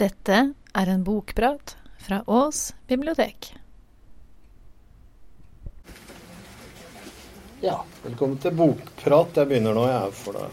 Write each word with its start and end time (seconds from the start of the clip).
Dette 0.00 0.36
er 0.72 0.88
en 0.88 1.02
bokprat 1.04 1.74
fra 2.00 2.22
Ås 2.26 2.72
bibliotek. 2.88 3.52
Ja, 7.60 7.74
velkommen 8.02 8.38
til 8.40 8.54
bokprat. 8.56 9.36
Jeg 9.36 9.50
begynner 9.50 9.76
nå, 9.76 9.82
jeg, 9.90 10.14
for 10.16 10.38
da 10.38 10.46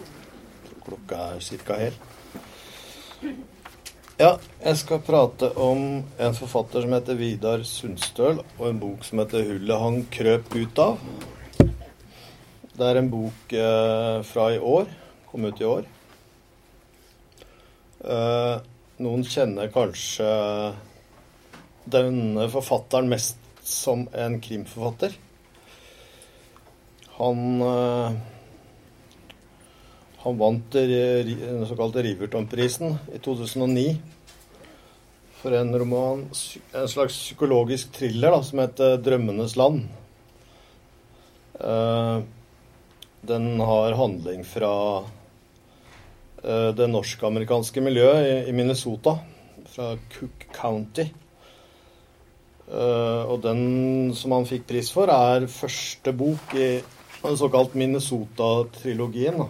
klokka 0.83 1.19
er 1.29 1.45
cirka 1.45 1.77
hel. 1.79 1.95
Ja, 4.19 4.33
jeg 4.59 4.79
skal 4.81 4.99
prate 5.07 5.53
om 5.55 5.85
en 6.03 6.35
forfatter 6.35 6.83
som 6.83 6.95
heter 6.97 7.15
Vidar 7.17 7.63
Sundstøl, 7.63 8.41
og 8.57 8.65
en 8.67 8.81
bok 8.81 9.05
som 9.07 9.21
heter 9.23 9.45
'Hullet 9.47 9.83
han 9.85 10.01
krøp 10.17 10.51
ut 10.55 10.81
av'. 10.83 11.05
Det 12.75 12.89
er 12.89 12.99
en 12.99 13.09
bok 13.09 13.53
eh, 13.53 14.19
fra 14.23 14.49
i 14.51 14.59
år. 14.59 14.91
Kom 15.31 15.45
ut 15.45 15.61
i 15.61 15.65
år. 15.65 15.87
Eh, 18.03 18.59
noen 18.99 19.23
kjenner 19.27 19.71
kanskje 19.73 20.29
denne 21.89 22.49
forfatteren 22.51 23.09
mest 23.09 23.39
som 23.65 24.07
en 24.13 24.39
krimforfatter. 24.43 25.15
Han 27.19 27.61
eh, 27.65 28.19
han 30.19 30.37
vant 30.37 30.71
den 30.71 31.61
såkalte 31.67 32.03
Riverton-prisen 32.03 32.97
i 33.15 33.19
2009 33.23 33.93
for 35.39 35.55
en 35.55 35.71
roman, 35.79 36.25
en 36.75 36.89
slags 36.91 37.15
psykologisk 37.15 37.93
thriller 37.95 38.35
da, 38.35 38.41
som 38.43 38.59
heter 38.59 38.97
'Drømmenes 38.97 39.55
land'. 39.55 39.85
Eh, 41.59 42.19
den 43.21 43.59
har 43.59 43.95
handling 43.95 44.43
fra 44.43 45.05
det 46.39 46.85
norsk-amerikanske 46.87 47.81
miljøet 47.83 48.47
i 48.47 48.53
Minnesota, 48.55 49.17
fra 49.67 49.93
Cook 50.13 50.45
County. 50.55 51.09
Eh, 52.69 53.23
og 53.25 53.41
den 53.41 54.11
som 54.17 54.35
han 54.35 54.47
fikk 54.49 54.67
pris 54.69 54.91
for, 54.93 55.09
er 55.09 55.49
første 55.49 56.13
bok 56.13 56.53
i 56.53 56.69
den 57.23 57.39
såkalt 57.39 57.75
Minnesota-trilogien. 57.79 59.41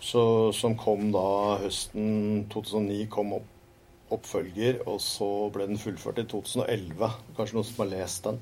Så, 0.00 0.22
som 0.56 0.76
kom 0.78 1.10
da 1.14 1.56
høsten 1.60 2.44
2009, 2.52 3.06
kom 3.12 3.34
opp, 3.36 3.48
oppfølger, 4.14 4.80
og 4.90 5.00
så 5.02 5.28
ble 5.54 5.66
den 5.70 5.80
fullført 5.80 6.20
i 6.22 6.26
2011. 6.30 7.10
Kanskje 7.36 7.58
noen 7.58 7.68
som 7.68 7.82
har 7.84 7.90
lest 7.90 8.28
den. 8.28 8.40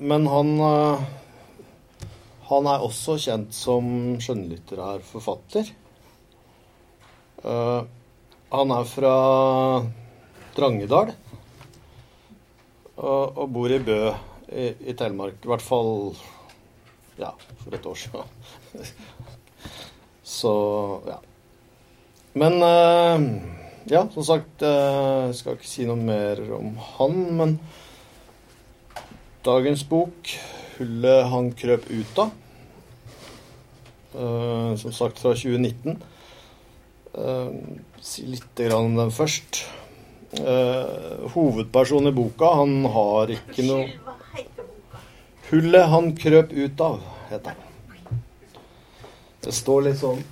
Men 0.00 0.26
han 0.28 0.50
Han 2.46 2.68
er 2.70 2.84
også 2.86 3.16
kjent 3.18 3.54
som 3.56 3.86
skjønnlitterær 4.22 5.02
forfatter. 5.06 5.72
han 7.46 8.70
er 8.74 8.84
fra 8.90 9.14
Drangedal 10.56 11.12
og, 12.96 13.36
og 13.36 13.50
bor 13.52 13.70
i 13.70 13.78
Bø 13.82 13.98
i, 14.52 14.70
i 14.90 14.94
Telemark. 14.96 15.38
I 15.42 15.50
hvert 15.50 15.64
fall 15.64 15.92
ja, 17.20 17.32
for 17.62 17.76
et 17.76 17.86
år 17.86 17.98
siden. 18.00 18.92
Så 20.26 20.52
ja. 21.06 21.18
Men 22.36 22.58
uh, 22.60 23.22
ja, 23.88 24.02
som 24.12 24.24
sagt, 24.26 24.60
jeg 24.60 25.28
uh, 25.30 25.34
skal 25.36 25.56
ikke 25.56 25.70
si 25.70 25.86
noe 25.88 25.96
mer 26.00 26.42
om 26.56 26.74
han, 26.96 27.20
men 27.38 27.54
dagens 29.46 29.86
bok, 29.88 30.34
'Hullet 30.76 31.30
han 31.32 31.52
krøp 31.52 31.88
ut 31.90 32.18
av', 32.18 32.30
uh, 34.14 34.76
som 34.76 34.92
sagt 34.92 35.18
fra 35.18 35.34
2019 35.34 36.02
Si 38.04 38.26
litt 38.28 38.60
om 38.76 38.96
den 38.96 39.10
først. 39.10 39.64
hovedpersonen 41.32 42.10
i 42.10 42.12
boka, 42.12 42.50
han 42.58 42.84
har 42.92 43.32
ikke 43.32 43.64
noe 43.64 43.88
'Hullet 45.48 45.88
han 45.88 46.12
krøp 46.16 46.52
ut 46.52 46.80
av', 46.80 47.00
heter 47.30 47.54
den. 47.54 48.20
Det 49.40 49.54
står 49.54 49.82
litt 49.86 50.00
sånn 50.00 50.24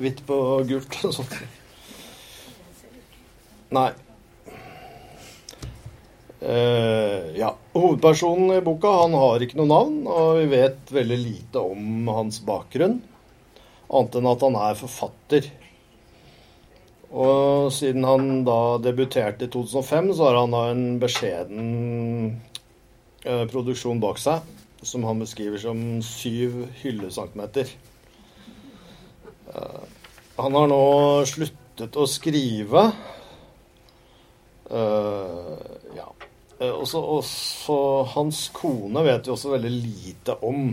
hvitt 0.00 0.22
på 0.26 0.38
gult 0.68 0.96
og 1.04 1.14
sånt. 1.14 1.34
Nei. 3.72 3.90
Uh, 6.42 7.38
ja. 7.38 7.52
Hovedpersonen 7.72 8.56
i 8.56 8.62
boka 8.66 8.90
han 9.04 9.14
har 9.14 9.42
ikke 9.44 9.60
noe 9.60 9.70
navn, 9.70 9.98
og 10.10 10.40
vi 10.40 10.48
vet 10.50 10.90
veldig 10.90 11.18
lite 11.20 11.62
om 11.62 12.08
hans 12.10 12.40
bakgrunn. 12.42 12.98
Annet 13.92 14.16
enn 14.18 14.30
at 14.30 14.42
han 14.42 14.56
er 14.58 14.80
forfatter. 14.80 15.46
Og 17.12 17.68
siden 17.76 18.06
han 18.08 18.42
da 18.48 18.80
debuterte 18.82 19.46
i 19.46 19.52
2005, 19.52 20.10
så 20.16 20.26
har 20.26 20.40
han 20.40 20.56
da 20.56 20.64
en 20.72 20.82
beskjeden 21.02 21.70
uh, 23.28 23.44
produksjon 23.52 24.02
bak 24.02 24.18
seg, 24.18 24.42
som 24.82 25.06
han 25.06 25.22
beskriver 25.22 25.62
som 25.62 26.02
syv 26.02 26.64
hyllesankmeter. 26.82 27.70
Uh, 29.52 29.84
han 30.40 30.58
har 30.58 30.72
nå 30.72 30.82
sluttet 31.28 32.00
å 32.00 32.08
skrive. 32.08 32.88
Ja. 34.72 36.06
Også, 36.70 37.00
også, 37.00 37.76
hans 38.14 38.46
kone 38.54 39.02
vet 39.06 39.26
vi 39.26 39.32
også 39.34 39.54
veldig 39.54 39.70
lite 39.72 40.36
om. 40.46 40.72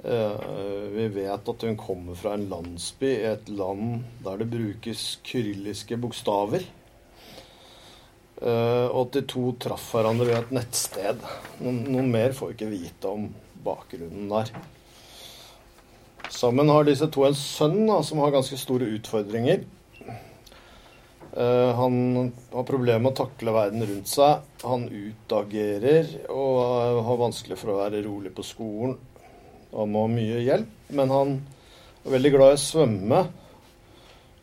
Uh, 0.00 0.90
vi 0.94 1.06
vet 1.12 1.48
at 1.52 1.64
hun 1.66 1.76
kommer 1.76 2.16
fra 2.16 2.32
en 2.36 2.46
landsby 2.48 3.08
i 3.10 3.26
et 3.34 3.50
land 3.52 4.02
der 4.24 4.40
det 4.40 4.48
brukes 4.48 5.02
kyrilliske 5.28 5.98
bokstaver. 6.00 6.64
Uh, 8.40 8.88
og 8.96 9.10
de 9.12 9.20
to 9.28 9.50
traff 9.60 9.90
hverandre 9.92 10.30
ved 10.30 10.38
et 10.38 10.54
nettsted. 10.56 11.20
Noen, 11.60 12.08
mer 12.12 12.32
får 12.36 12.52
vi 12.52 12.56
ikke 12.56 12.70
vite 12.72 13.10
om 13.10 13.28
bakgrunnen 13.64 14.30
der. 14.32 14.54
Sammen 16.30 16.70
har 16.72 16.86
disse 16.88 17.10
to 17.12 17.26
en 17.26 17.36
sønn 17.36 17.82
da, 17.84 18.00
som 18.06 18.22
har 18.22 18.32
ganske 18.32 18.56
store 18.56 18.88
utfordringer. 18.96 19.66
Uh, 21.30 21.70
han 21.78 21.94
har 22.50 22.66
problemer 22.66 23.02
med 23.04 23.12
å 23.12 23.20
takle 23.22 23.54
verden 23.54 23.86
rundt 23.86 24.10
seg. 24.10 24.44
Han 24.66 24.88
utagerer 24.90 26.10
og 26.32 27.00
har 27.06 27.22
vanskelig 27.22 27.58
for 27.60 27.74
å 27.74 27.80
være 27.84 28.02
rolig 28.06 28.34
på 28.34 28.46
skolen. 28.46 28.98
Han 29.70 29.92
må 29.94 30.04
ha 30.06 30.10
mye 30.10 30.42
hjelp, 30.42 30.76
men 30.98 31.14
han 31.14 31.34
er 32.02 32.14
veldig 32.16 32.32
glad 32.34 32.54
i 32.54 32.58
å 32.58 32.62
svømme 32.64 33.24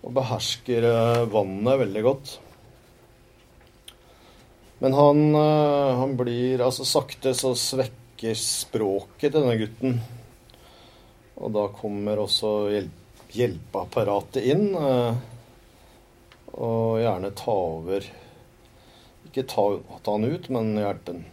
og 0.07 0.13
behersker 0.15 0.87
uh, 0.87 1.23
vannet 1.31 1.81
veldig 1.83 2.05
godt. 2.05 2.37
Men 4.79 4.93
han, 4.93 5.35
eh, 5.35 5.95
han, 5.97 6.17
blir 6.17 6.61
Altså 6.61 6.85
sakte 6.85 7.33
så 7.37 7.53
svekker 7.57 8.37
språket 8.37 9.31
til 9.31 9.41
denne 9.41 9.57
gutten. 9.59 9.97
Og 11.37 11.53
da 11.53 11.67
kommer 11.73 12.21
også 12.21 12.53
hjelp, 12.73 13.03
hjelpeapparatet 13.33 14.45
inn. 14.53 14.69
Eh, 14.77 15.17
og 16.57 16.97
gjerne 17.01 17.33
ta 17.37 17.53
over 17.53 18.05
Ikke 19.27 19.45
ta, 19.45 19.65
ta 20.03 20.15
han 20.15 20.25
ut, 20.25 20.49
men 20.53 20.73
hjelpe 20.79 21.13
han. 21.13 21.25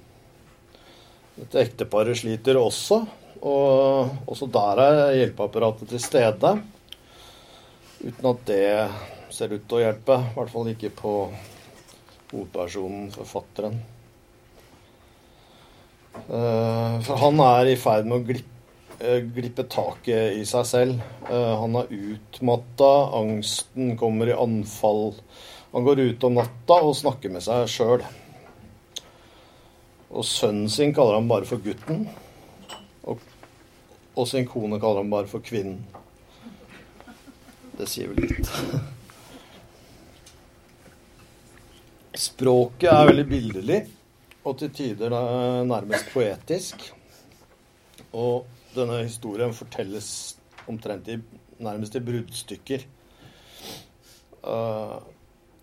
Dette 1.34 1.62
ekteparet 1.64 2.18
sliter 2.20 2.58
også. 2.60 3.00
Og 3.44 4.30
også 4.30 4.48
der 4.52 4.82
er 4.84 5.16
hjelpeapparatet 5.18 5.90
til 5.90 6.02
stede. 6.02 6.52
Uten 8.04 8.30
at 8.30 8.44
det 8.48 8.68
ser 9.34 9.54
ut 9.54 9.64
til 9.66 9.80
å 9.80 9.82
hjelpe. 9.82 10.20
I 10.20 10.36
hvert 10.36 10.52
fall 10.52 10.70
ikke 10.72 10.92
på 10.94 11.14
hovedpersonen, 12.32 13.10
forfatteren. 13.14 13.78
Eh, 16.14 16.96
for 17.04 17.18
han 17.20 17.40
er 17.42 17.72
i 17.72 17.78
ferd 17.80 18.06
med 18.08 18.20
å 18.20 18.26
glippe, 18.28 18.53
eh, 19.00 19.20
glippe 19.34 19.64
taket 19.70 20.36
i 20.38 20.44
seg 20.48 20.66
selv. 20.68 21.02
Eh, 21.30 21.54
han 21.60 21.76
er 21.80 21.90
utmatta, 21.94 22.90
angsten 23.20 23.96
kommer 24.00 24.30
i 24.30 24.36
anfall. 24.36 25.14
Han 25.72 25.84
går 25.86 26.00
ut 26.00 26.24
om 26.24 26.36
natta 26.38 26.80
og 26.86 26.96
snakker 26.96 27.32
med 27.34 27.42
seg 27.44 27.66
sjøl. 27.70 28.04
Og 30.14 30.24
sønnen 30.28 30.70
sin 30.70 30.94
kaller 30.94 31.18
han 31.18 31.30
bare 31.30 31.48
for 31.48 31.58
gutten. 31.62 32.06
Og, 33.10 33.18
og 34.14 34.28
sin 34.30 34.46
kone 34.46 34.78
kaller 34.82 35.02
han 35.02 35.12
bare 35.12 35.30
for 35.30 35.42
kvinnen. 35.44 35.82
Det 37.74 37.88
sier 37.90 38.12
vel 38.12 38.28
litt. 38.28 38.46
Språket 42.14 42.92
er 42.92 43.08
veldig 43.08 43.24
billedlig, 43.26 43.80
og 44.46 44.60
til 44.60 44.70
tider 44.70 45.10
nærmest 45.66 46.12
poetisk. 46.14 46.92
Og 48.14 48.46
denne 48.76 49.02
historien 49.02 49.54
fortelles 49.56 50.08
omtrent 50.70 51.08
i, 51.12 51.18
nærmest 51.62 51.96
i 51.98 52.02
bruddstykker. 52.04 52.86
Uh, 54.44 55.00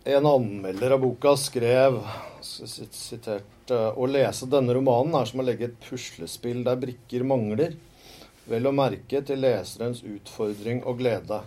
en 0.10 0.25
anmelder 0.25 0.96
av 0.96 1.04
boka 1.04 1.36
skrev 1.38 2.00
sitert, 2.42 3.69
uh, 3.69 3.92
å 3.94 4.08
lese 4.10 4.50
denne 4.50 4.74
romanen 4.74 5.19
er 5.19 5.30
som 5.30 5.44
å 5.44 5.46
legge 5.46 5.69
et 5.69 5.80
puslespill 5.86 6.63
der 6.66 6.80
brikker 6.81 7.25
mangler. 7.28 7.78
vel 8.50 8.68
å 8.68 8.72
merke 8.74 9.22
til 9.24 9.40
leserens 9.40 10.02
utfordring 10.04 10.81
og 10.90 10.98
glede. 11.00 11.38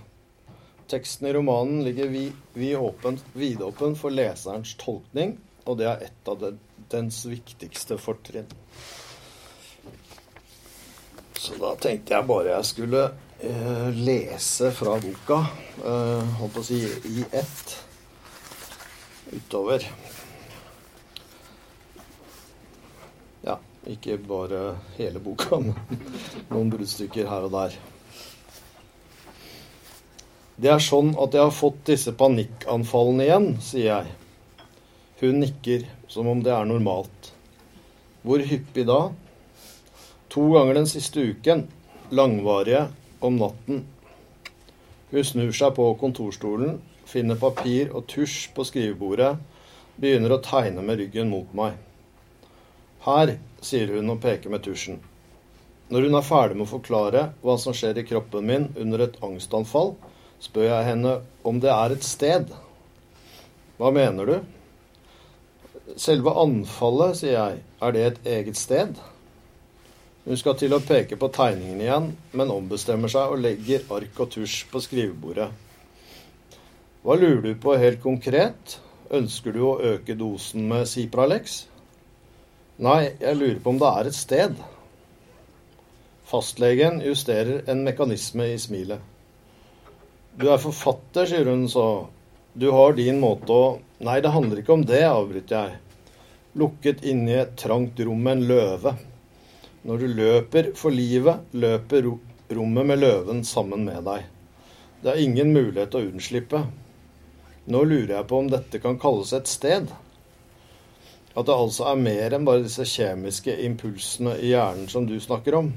Teksten 0.88 1.26
i 1.26 1.32
romanen 1.34 1.82
ligger 1.84 2.12
vidåpen 2.54 3.18
vid 3.34 3.64
for 3.98 4.14
leserens 4.14 4.76
tolkning, 4.80 5.34
og 5.66 5.78
det 5.80 5.88
er 5.90 6.04
et 6.06 6.30
av 6.30 6.44
dens 6.92 7.24
viktigste 7.26 7.98
fortrinn. 7.98 8.46
Så 11.44 11.58
da 11.60 11.74
tenkte 11.76 12.14
jeg 12.14 12.24
bare 12.24 12.54
jeg 12.54 12.64
skulle 12.64 13.00
eh, 13.44 13.88
lese 13.92 14.70
fra 14.72 14.94
boka, 14.96 15.42
eh, 15.84 16.36
holdt 16.38 16.54
på 16.54 16.62
å 16.62 16.64
si 16.64 16.78
i 17.10 17.24
ett, 17.36 17.74
utover. 19.28 19.84
Ja, 23.44 23.58
ikke 23.92 24.16
bare 24.24 24.62
hele 24.96 25.20
boka, 25.20 25.58
men 25.66 25.76
noen 26.48 26.70
bruddstykker 26.72 27.28
her 27.28 27.44
og 27.50 27.52
der. 27.58 27.76
Det 30.56 30.70
er 30.72 30.80
sånn 30.80 31.12
at 31.20 31.36
jeg 31.36 31.44
har 31.44 31.52
fått 31.52 31.82
disse 31.90 32.14
panikkanfallene 32.16 33.26
igjen, 33.26 33.50
sier 33.60 33.90
jeg. 33.90 34.16
Hun 35.20 35.44
nikker, 35.44 35.84
som 36.08 36.32
om 36.32 36.40
det 36.46 36.56
er 36.56 36.64
normalt. 36.72 37.34
Hvor 38.24 38.40
hyppig 38.40 38.88
da? 38.88 39.02
To 40.34 40.48
ganger 40.50 40.74
den 40.74 40.86
siste 40.86 41.20
uken. 41.20 41.68
Langvarige 42.10 42.86
om 43.20 43.36
natten. 43.36 43.84
Hun 45.10 45.24
snur 45.24 45.52
seg 45.54 45.76
på 45.76 45.84
kontorstolen, 46.00 46.80
finner 47.06 47.38
papir 47.38 47.92
og 47.94 48.08
tusj 48.10 48.48
på 48.56 48.64
skrivebordet, 48.66 49.36
begynner 49.94 50.34
å 50.34 50.40
tegne 50.42 50.82
med 50.82 50.98
ryggen 50.98 51.30
mot 51.30 51.54
meg. 51.54 51.78
Her, 53.06 53.36
sier 53.62 53.94
hun 53.94 54.10
og 54.10 54.18
peker 54.26 54.50
med 54.50 54.66
tusjen. 54.66 54.98
Når 55.94 56.08
hun 56.08 56.18
er 56.18 56.26
ferdig 56.26 56.58
med 56.58 56.66
å 56.66 56.72
forklare 56.72 57.24
hva 57.44 57.54
som 57.62 57.76
skjer 57.76 58.02
i 58.02 58.06
kroppen 58.10 58.50
min 58.50 58.68
under 58.74 59.06
et 59.06 59.22
angstanfall, 59.22 59.94
spør 60.42 60.70
jeg 60.72 60.90
henne 60.90 61.16
om 61.46 61.62
det 61.62 61.70
er 61.70 61.94
et 61.94 62.10
sted. 62.10 62.50
Hva 63.78 63.94
mener 63.94 64.34
du? 64.34 64.36
Selve 65.94 66.34
anfallet, 66.42 67.20
sier 67.22 67.38
jeg, 67.38 67.66
er 67.78 67.94
det 67.94 68.08
et 68.10 68.32
eget 68.40 68.58
sted? 68.58 68.98
Hun 70.24 70.38
skal 70.40 70.56
til 70.56 70.72
å 70.72 70.80
peke 70.80 71.18
på 71.20 71.28
tegningen 71.36 71.82
igjen, 71.84 72.06
men 72.32 72.52
ombestemmer 72.52 73.12
seg 73.12 73.34
og 73.34 73.42
legger 73.44 73.84
ark 73.92 74.22
og 74.24 74.30
tusj 74.32 74.62
på 74.70 74.80
skrivebordet. 74.80 75.50
Hva 77.04 77.16
lurer 77.20 77.42
du 77.44 77.52
på 77.60 77.76
helt 77.76 78.00
konkret? 78.00 78.78
Ønsker 79.12 79.52
du 79.52 79.60
å 79.68 79.76
øke 79.84 80.16
dosen 80.16 80.64
med 80.70 80.88
Cipralex? 80.88 81.66
Nei, 82.80 83.12
jeg 83.20 83.36
lurer 83.36 83.60
på 83.60 83.74
om 83.74 83.82
det 83.82 83.90
er 83.90 84.08
et 84.08 84.16
sted. 84.16 84.56
Fastlegen 86.24 87.02
justerer 87.04 87.68
en 87.68 87.84
mekanisme 87.84 88.48
i 88.54 88.58
smilet. 88.58 88.98
Du 90.40 90.48
er 90.48 90.58
forfatter, 90.58 91.28
sier 91.28 91.52
hun 91.52 91.68
så. 91.68 92.08
Du 92.56 92.70
har 92.72 92.96
din 92.96 93.20
måte 93.20 93.52
å 93.52 93.66
Nei, 94.04 94.18
det 94.20 94.32
handler 94.34 94.58
ikke 94.60 94.74
om 94.74 94.82
det, 94.84 95.04
avbryter 95.06 95.54
jeg. 95.68 95.76
Lukket 96.60 97.04
inne 97.08 97.30
i 97.30 97.36
et 97.40 97.54
trangt 97.56 98.00
rom 98.04 98.24
med 98.24 98.34
en 98.34 98.48
løve. 98.50 98.92
Når 99.84 100.00
du 100.00 100.06
løper 100.16 100.70
for 100.78 100.94
livet, 100.94 101.44
løper 101.52 102.08
rommet 102.56 102.88
med 102.88 103.02
løven 103.02 103.44
sammen 103.44 103.84
med 103.84 104.04
deg. 104.06 104.24
Det 105.02 105.12
er 105.12 105.20
ingen 105.20 105.52
mulighet 105.52 105.96
å 105.96 106.04
unnslippe. 106.06 106.64
Nå 107.68 107.84
lurer 107.84 108.16
jeg 108.16 108.28
på 108.30 108.40
om 108.40 108.50
dette 108.52 108.80
kan 108.80 108.98
kalles 109.00 109.32
et 109.36 109.48
sted? 109.50 109.88
At 111.34 111.48
det 111.48 111.56
altså 111.56 111.90
er 111.90 112.00
mer 112.00 112.36
enn 112.36 112.46
bare 112.48 112.64
disse 112.64 112.86
kjemiske 112.88 113.56
impulsene 113.66 114.36
i 114.40 114.54
hjernen 114.54 114.88
som 114.92 115.08
du 115.08 115.16
snakker 115.20 115.58
om? 115.60 115.74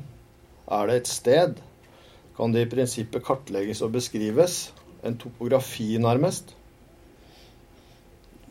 Er 0.72 0.88
det 0.88 1.02
et 1.02 1.12
sted? 1.12 1.58
kan 2.38 2.52
det 2.54 2.68
i 2.68 2.70
prinsippet 2.70 3.26
kartlegges 3.26 3.82
og 3.82 3.96
beskrives. 3.96 4.70
En 5.04 5.18
topografi, 5.18 5.96
nærmest. 5.98 6.54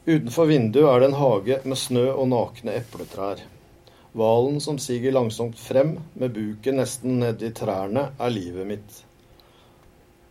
Utenfor 0.06 0.50
vinduet 0.50 0.88
er 0.90 1.02
det 1.02 1.10
en 1.10 1.20
hage 1.20 1.58
med 1.64 1.78
snø 1.78 2.08
og 2.10 2.26
nakne 2.30 2.74
epletrær. 2.80 3.42
Hvalen 4.16 4.60
som 4.64 4.78
siger 4.80 5.12
langsomt 5.12 5.58
frem, 5.60 5.98
med 6.16 6.32
buken 6.32 6.78
nesten 6.80 7.18
nedi 7.20 7.50
trærne, 7.52 8.08
er 8.16 8.32
livet 8.32 8.64
mitt. 8.66 9.02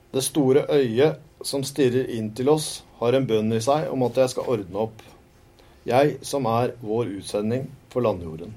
Det 0.10 0.24
store 0.26 0.64
øyet 0.74 1.22
som 1.46 1.62
stirrer 1.64 2.10
inn 2.16 2.32
til 2.34 2.50
oss, 2.50 2.82
har 2.98 3.14
en 3.14 3.28
bønn 3.30 3.54
i 3.54 3.62
seg 3.62 3.92
om 3.94 4.08
at 4.08 4.18
jeg 4.18 4.32
skal 4.34 4.50
ordne 4.56 4.88
opp. 4.88 5.04
Jeg 5.86 6.16
som 6.26 6.48
er 6.50 6.74
vår 6.82 7.12
utsending 7.20 7.68
for 7.94 8.02
landjorden. 8.02 8.56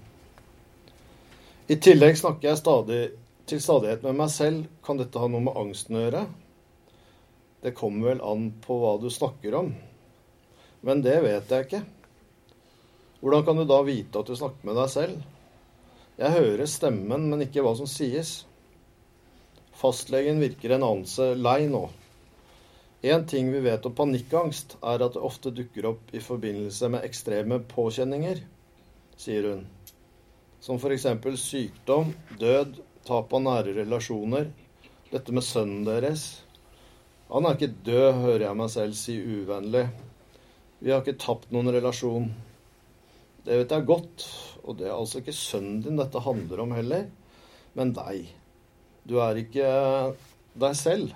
I 1.69 1.76
tillegg 1.76 2.16
snakker 2.16 2.48
jeg 2.48 2.62
stadig 2.62 3.02
til 3.48 3.60
stadighet 3.60 4.06
med 4.06 4.16
meg 4.22 4.32
selv, 4.32 4.64
kan 4.80 4.96
dette 4.96 5.20
ha 5.20 5.28
noe 5.28 5.44
med 5.44 5.60
angsten 5.60 5.98
å 5.98 6.06
gjøre? 6.06 6.25
Det 7.60 7.76
kommer 7.76 8.14
vel 8.14 8.25
an 8.25 8.48
på 8.64 8.80
hva 8.80 8.96
du 9.02 9.10
snakker 9.12 9.60
om. 9.60 9.75
Men 10.88 11.04
det 11.04 11.20
vet 11.25 11.52
jeg 11.52 11.69
ikke. 11.69 11.84
Hvordan 13.20 13.44
kan 13.44 13.59
du 13.59 13.65
da 13.67 13.81
vite 13.82 14.20
at 14.20 14.29
du 14.31 14.37
snakker 14.38 14.69
med 14.69 14.79
deg 14.79 14.91
selv? 14.93 15.23
Jeg 16.19 16.35
hører 16.35 16.70
stemmen, 16.70 17.29
men 17.31 17.43
ikke 17.43 17.62
hva 17.67 17.73
som 17.79 17.88
sies. 17.91 18.43
Fastlegen 19.79 20.41
virker 20.43 20.75
en 20.75 20.87
anelse 20.87 21.32
lei 21.38 21.65
nå. 21.70 21.85
En 23.06 23.26
ting 23.31 23.50
vi 23.53 23.61
vet 23.62 23.85
om 23.87 23.94
panikkangst, 23.94 24.76
er 24.82 25.03
at 25.05 25.15
det 25.15 25.23
ofte 25.23 25.53
dukker 25.55 25.87
opp 25.93 26.11
i 26.11 26.23
forbindelse 26.23 26.91
med 26.91 27.05
ekstreme 27.06 27.61
påkjenninger, 27.70 28.41
sier 29.19 29.47
hun. 29.47 29.62
Som 30.59 30.81
f.eks. 30.82 31.06
sykdom, 31.38 32.11
død, 32.41 32.81
tap 33.06 33.35
av 33.35 33.44
nære 33.44 33.76
relasjoner. 33.76 34.50
Dette 35.12 35.32
med 35.32 35.47
sønnen 35.47 35.87
deres. 35.87 36.26
Han 37.31 37.47
er 37.47 37.55
ikke 37.55 37.71
død, 37.87 38.09
hører 38.25 38.49
jeg 38.49 38.59
meg 38.59 38.75
selv 38.75 38.99
si 38.99 39.14
uvennlig. 39.23 39.87
Vi 40.82 40.91
har 40.91 41.03
ikke 41.03 41.21
tapt 41.23 41.55
noen 41.55 41.71
relasjon. 41.75 42.32
Det 43.49 43.56
vet 43.56 43.71
jeg 43.73 43.85
godt, 43.89 44.23
og 44.69 44.75
det 44.77 44.91
er 44.91 44.93
altså 44.93 45.23
ikke 45.23 45.33
sønnen 45.33 45.79
din 45.81 45.97
dette 45.97 46.21
handler 46.21 46.61
om 46.67 46.73
heller, 46.77 47.06
men 47.73 47.95
deg. 47.97 48.27
Du 49.09 49.15
er 49.25 49.41
ikke 49.41 49.71
deg 50.53 50.75
selv. 50.77 51.15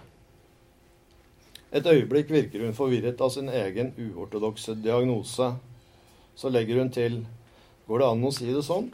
Et 1.77 1.85
øyeblikk 1.85 2.33
virker 2.33 2.65
hun 2.65 2.73
forvirret 2.73 3.21
av 3.21 3.35
sin 3.35 3.53
egen 3.53 3.93
uortodokse 4.01 4.79
diagnose. 4.81 5.51
Så 6.33 6.49
legger 6.49 6.81
hun 6.81 6.93
til 6.93 7.21
Går 7.85 8.01
det 8.01 8.09
an 8.09 8.25
å 8.25 8.33
si 8.33 8.49
det 8.49 8.65
sånn? 8.65 8.89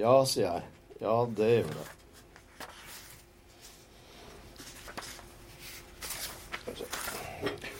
Ja, 0.00 0.22
sier 0.24 0.46
jeg. 0.48 0.62
Ja, 1.04 1.18
det 1.36 1.50
gjør 1.50 1.72
det. 1.76 1.88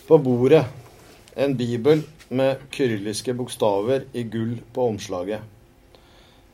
På 0.05 0.21
bordet 0.21 0.67
en 1.41 1.57
bibel 1.57 2.05
med 2.28 2.62
kyrilliske 2.71 3.35
bokstaver 3.35 4.07
i 4.12 4.23
gull 4.23 4.57
på 4.73 4.88
omslaget. 4.93 5.40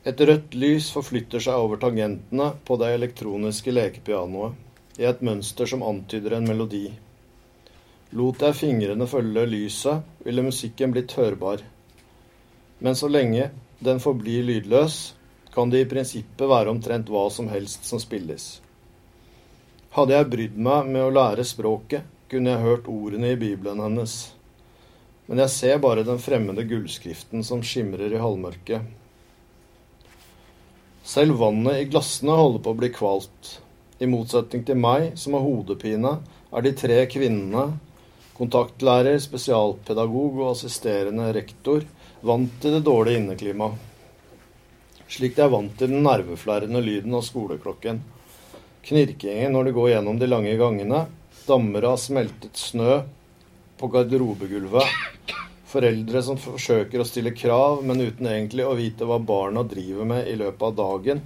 Et 0.03 0.21
rødt 0.27 0.55
lys 0.57 0.89
forflytter 0.95 1.43
seg 1.45 1.61
over 1.61 1.77
tangentene 1.81 2.47
på 2.65 2.77
det 2.81 2.89
elektroniske 2.95 3.73
lekepianoet 3.75 4.99
i 4.99 5.05
et 5.05 5.21
mønster 5.21 5.69
som 5.69 5.85
antyder 5.85 6.37
en 6.37 6.47
melodi. 6.49 6.87
Lot 8.17 8.41
jeg 8.43 8.57
fingrene 8.57 9.07
følge 9.07 9.45
lyset, 9.47 10.01
ville 10.25 10.43
musikken 10.43 10.91
blitt 10.91 11.13
hørbar. 11.15 11.61
Men 12.79 12.97
så 12.97 13.07
lenge 13.07 13.51
den 13.79 14.01
forblir 14.03 14.43
lydløs, 14.43 15.13
kan 15.53 15.69
det 15.69 15.85
i 15.85 15.89
prinsippet 15.93 16.49
være 16.49 16.73
omtrent 16.73 17.09
hva 17.11 17.27
som 17.31 17.47
helst 17.51 17.85
som 17.87 18.01
spilles. 18.01 18.59
Hadde 19.95 20.15
jeg 20.15 20.29
brydd 20.33 20.59
meg 20.59 20.91
med 20.91 21.05
å 21.05 21.13
lære 21.13 21.45
språket, 21.47 22.05
kunne 22.31 22.53
jeg 22.53 22.65
hørt 22.65 22.91
ordene 22.91 23.33
i 23.33 23.39
Bibelen 23.39 23.81
hennes. 23.83 24.31
Men 25.31 25.45
jeg 25.45 25.51
ser 25.53 25.77
bare 25.79 26.03
den 26.03 26.17
fremmede 26.19 26.65
gullskriften 26.67 27.39
som 27.47 27.61
skimrer 27.63 28.11
i 28.11 28.19
halvmørket. 28.19 28.81
Selv 31.07 31.37
vannet 31.39 31.77
i 31.79 31.85
glassene 31.87 32.35
holder 32.35 32.59
på 32.65 32.73
å 32.73 32.77
bli 32.81 32.89
kvalt. 32.91 33.51
I 34.03 34.09
motsetning 34.11 34.65
til 34.67 34.75
meg, 34.83 35.13
som 35.15 35.37
har 35.37 35.45
hodepine, 35.45 36.17
er 36.51 36.65
de 36.65 36.73
tre 36.75 36.97
kvinnene, 37.07 37.63
kontaktlærer, 38.35 39.21
spesialpedagog 39.23 40.41
og 40.41 40.49
assisterende 40.49 41.29
rektor, 41.39 41.87
vant 42.27 42.59
til 42.59 42.75
det 42.75 42.83
dårlige 42.89 43.23
inneklimaet. 43.23 43.79
Slik 45.07 45.39
de 45.39 45.45
er 45.47 45.55
vant 45.55 45.71
til 45.79 45.95
den 45.95 46.03
nerveflerrende 46.11 46.83
lyden 46.83 47.15
av 47.15 47.23
skoleklokken. 47.23 48.03
Knirkingen 48.83 49.55
når 49.55 49.69
de 49.69 49.77
går 49.79 49.89
gjennom 49.93 50.19
de 50.19 50.27
lange 50.27 50.59
gangene, 50.59 51.05
dammer 51.47 51.93
av 51.93 51.99
smeltet 52.03 52.59
snø 52.59 52.99
på 53.81 53.89
garderobegulvet. 53.91 54.95
Foreldre 55.71 56.21
som 56.23 56.37
forsøker 56.37 57.01
å 57.01 57.07
stille 57.07 57.33
krav, 57.33 57.81
men 57.87 58.03
uten 58.03 58.27
egentlig 58.29 58.65
å 58.67 58.75
vite 58.77 59.07
hva 59.07 59.17
barna 59.17 59.63
driver 59.65 60.07
med 60.07 60.27
i 60.29 60.35
løpet 60.39 60.65
av 60.67 60.75
dagen. 60.77 61.21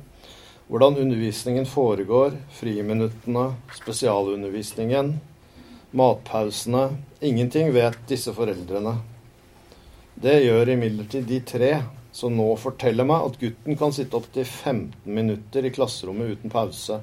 Hvordan 0.69 0.97
undervisningen 1.01 1.67
foregår, 1.69 2.37
friminuttene, 2.57 3.49
spesialundervisningen, 3.77 5.11
matpausene. 5.95 6.87
Ingenting 7.21 7.73
vet 7.75 7.99
disse 8.09 8.33
foreldrene. 8.35 8.95
Det 10.15 10.39
gjør 10.45 10.71
imidlertid 10.73 11.27
de 11.29 11.41
tre 11.43 11.71
som 12.15 12.31
nå 12.37 12.47
forteller 12.59 13.07
meg 13.07 13.27
at 13.27 13.41
gutten 13.41 13.75
kan 13.79 13.91
sitte 13.95 14.15
opptil 14.15 14.45
15 14.47 15.11
minutter 15.17 15.67
i 15.67 15.73
klasserommet 15.75 16.37
uten 16.37 16.53
pause. 16.53 17.01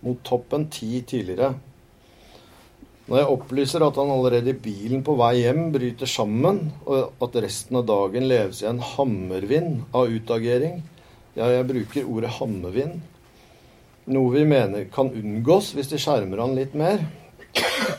mot 0.00 0.18
toppen 0.22 0.68
ti 0.70 1.02
tidligere. 1.02 1.54
Når 3.06 3.20
jeg 3.20 3.30
opplyser 3.30 3.84
at 3.86 3.98
han 4.00 4.08
allerede 4.10 4.50
i 4.50 4.58
bilen 4.58 5.02
på 5.06 5.14
vei 5.18 5.36
hjem 5.44 5.68
bryter 5.74 6.10
sammen, 6.10 6.72
og 6.90 7.20
at 7.22 7.36
resten 7.44 7.78
av 7.78 7.84
dagen 7.86 8.24
leves 8.26 8.64
i 8.64 8.66
en 8.66 8.80
hammervind 8.82 9.84
av 9.94 10.10
utagering, 10.10 10.80
ja, 11.36 11.46
jeg 11.52 11.68
bruker 11.68 12.08
ordet 12.10 12.32
hammervind, 12.40 12.96
noe 14.10 14.32
vi 14.34 14.42
mener 14.50 14.88
kan 14.90 15.12
unngås 15.14 15.72
hvis 15.76 15.92
de 15.92 16.00
skjermer 16.02 16.42
han 16.42 16.56
litt 16.58 16.74
mer, 16.78 17.04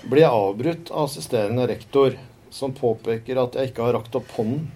blir 0.08 0.26
jeg 0.26 0.42
avbrutt 0.42 0.92
av 0.92 1.08
assisterende 1.08 1.70
rektor, 1.72 2.18
som 2.52 2.76
påpeker 2.76 3.40
at 3.40 3.56
jeg 3.56 3.72
ikke 3.72 3.86
har 3.88 3.96
rakt 3.96 4.18
opp 4.20 4.34
hånden. 4.36 4.68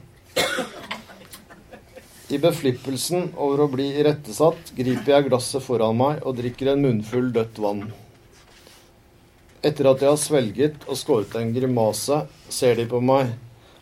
I 2.32 2.40
beflippelsen 2.40 3.34
over 3.36 3.66
å 3.66 3.72
bli 3.72 3.90
irettesatt 4.00 4.72
griper 4.78 5.18
jeg 5.18 5.28
glasset 5.28 5.66
foran 5.66 6.00
meg 6.00 6.24
og 6.24 6.38
drikker 6.40 6.72
en 6.72 6.86
munnfull 6.88 7.28
dødt 7.36 7.60
vann. 7.60 7.84
Etter 9.62 9.92
at 9.92 10.02
jeg 10.02 10.10
har 10.10 10.18
svelget 10.18 10.86
og 10.90 10.98
skåret 10.98 11.36
en 11.38 11.52
grimase, 11.54 12.24
ser 12.50 12.80
de 12.80 12.88
på 12.90 12.98
meg, 13.06 13.36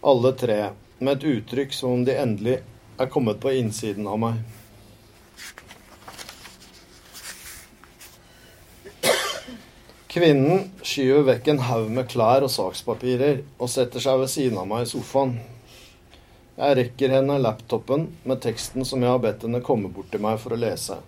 alle 0.03 0.33
tre, 0.35 0.57
med 0.99 1.13
et 1.15 1.27
uttrykk 1.37 1.75
som 1.75 1.93
om 1.95 2.01
de 2.03 2.17
endelig 2.19 2.57
er 2.99 3.07
kommet 3.11 3.39
på 3.39 3.53
innsiden 3.55 4.07
av 4.11 4.19
meg. 4.19 4.41
Kvinnen 10.09 10.65
skyver 10.83 11.23
vekk 11.29 11.47
en 11.53 11.63
haug 11.69 11.87
med 11.95 12.09
klær 12.11 12.43
og 12.43 12.51
sakspapirer 12.51 13.43
og 13.55 13.71
setter 13.71 14.03
seg 14.03 14.19
ved 14.19 14.31
siden 14.33 14.59
av 14.59 14.67
meg 14.67 14.83
i 14.83 14.89
sofaen. 14.89 15.37
Jeg 16.59 16.75
rekker 16.81 17.13
henne 17.15 17.37
laptopen 17.39 18.09
med 18.27 18.43
teksten 18.43 18.83
som 18.83 18.99
jeg 19.05 19.13
har 19.13 19.23
bedt 19.23 19.47
henne 19.47 19.63
komme 19.63 19.87
bort 19.95 20.11
til 20.11 20.25
meg 20.25 20.41
for 20.43 20.57
å 20.57 20.59
lese. 20.59 20.99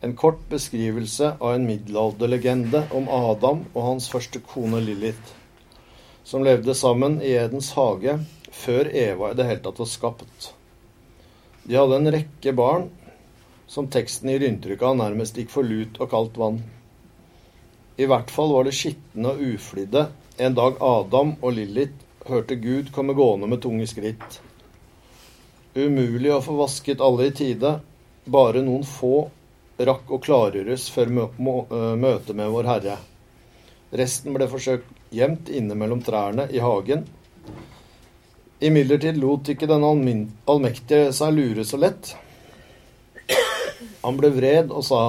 En 0.00 0.16
kort 0.16 0.40
beskrivelse 0.48 1.34
av 1.38 1.54
en 1.54 1.66
middelalderlegende 1.68 2.86
om 2.96 3.08
Adam 3.12 3.66
og 3.74 3.82
hans 3.84 4.08
første 4.08 4.40
kone 4.40 4.80
Lilith, 4.80 5.34
som 6.24 6.44
levde 6.46 6.72
sammen 6.74 7.18
i 7.20 7.34
Edens 7.36 7.72
hage 7.76 8.14
før 8.50 8.88
Eva 8.96 9.30
i 9.30 9.36
det 9.36 9.44
hele 9.48 9.60
tatt 9.66 9.82
var 9.82 9.90
skapt. 9.90 10.50
De 11.68 11.76
hadde 11.76 11.98
en 12.00 12.12
rekke 12.14 12.54
barn, 12.56 12.88
som 13.68 13.90
teksten 13.92 14.32
gir 14.32 14.46
inntrykk 14.46 14.82
av 14.88 14.96
nærmest 14.98 15.36
gikk 15.36 15.52
for 15.52 15.68
lut 15.68 16.00
og 16.00 16.08
kaldt 16.10 16.40
vann. 16.40 16.62
I 18.00 18.08
hvert 18.08 18.32
fall 18.32 18.54
var 18.54 18.64
det 18.64 18.72
skitne 18.78 19.34
og 19.34 19.42
uflidde 19.52 20.06
en 20.40 20.56
dag 20.56 20.78
Adam 20.80 21.34
og 21.42 21.52
Lilith 21.52 22.08
hørte 22.30 22.56
Gud 22.56 22.88
komme 22.96 23.12
gående 23.18 23.50
med 23.50 23.60
tunge 23.60 23.84
skritt. 23.90 24.40
Umulig 25.76 26.32
å 26.32 26.40
få 26.40 26.56
vasket 26.56 27.04
alle 27.04 27.28
i 27.28 27.34
tide, 27.36 27.74
bare 28.24 28.64
noen 28.64 28.86
få 28.88 29.28
rakk 29.88 30.10
å 30.12 30.20
klargjøres 30.22 30.88
før 30.92 31.12
eh, 31.12 31.94
møtet 32.00 32.36
med 32.36 32.52
Vår 32.52 32.68
Herre. 32.68 32.98
Resten 33.96 34.36
ble 34.36 34.46
forsøkt 34.50 34.90
gjemt 35.14 35.48
inne 35.50 35.74
mellom 35.74 36.02
trærne 36.06 36.46
i 36.54 36.62
hagen. 36.62 37.06
Imidlertid 38.60 39.16
lot 39.18 39.48
ikke 39.48 39.68
den 39.70 39.86
allmektige 39.86 41.14
seg 41.16 41.32
lure 41.34 41.64
så 41.64 41.80
lett. 41.80 42.12
Han 44.02 44.20
ble 44.20 44.30
vred 44.36 44.70
og 44.72 44.84
sa, 44.84 45.00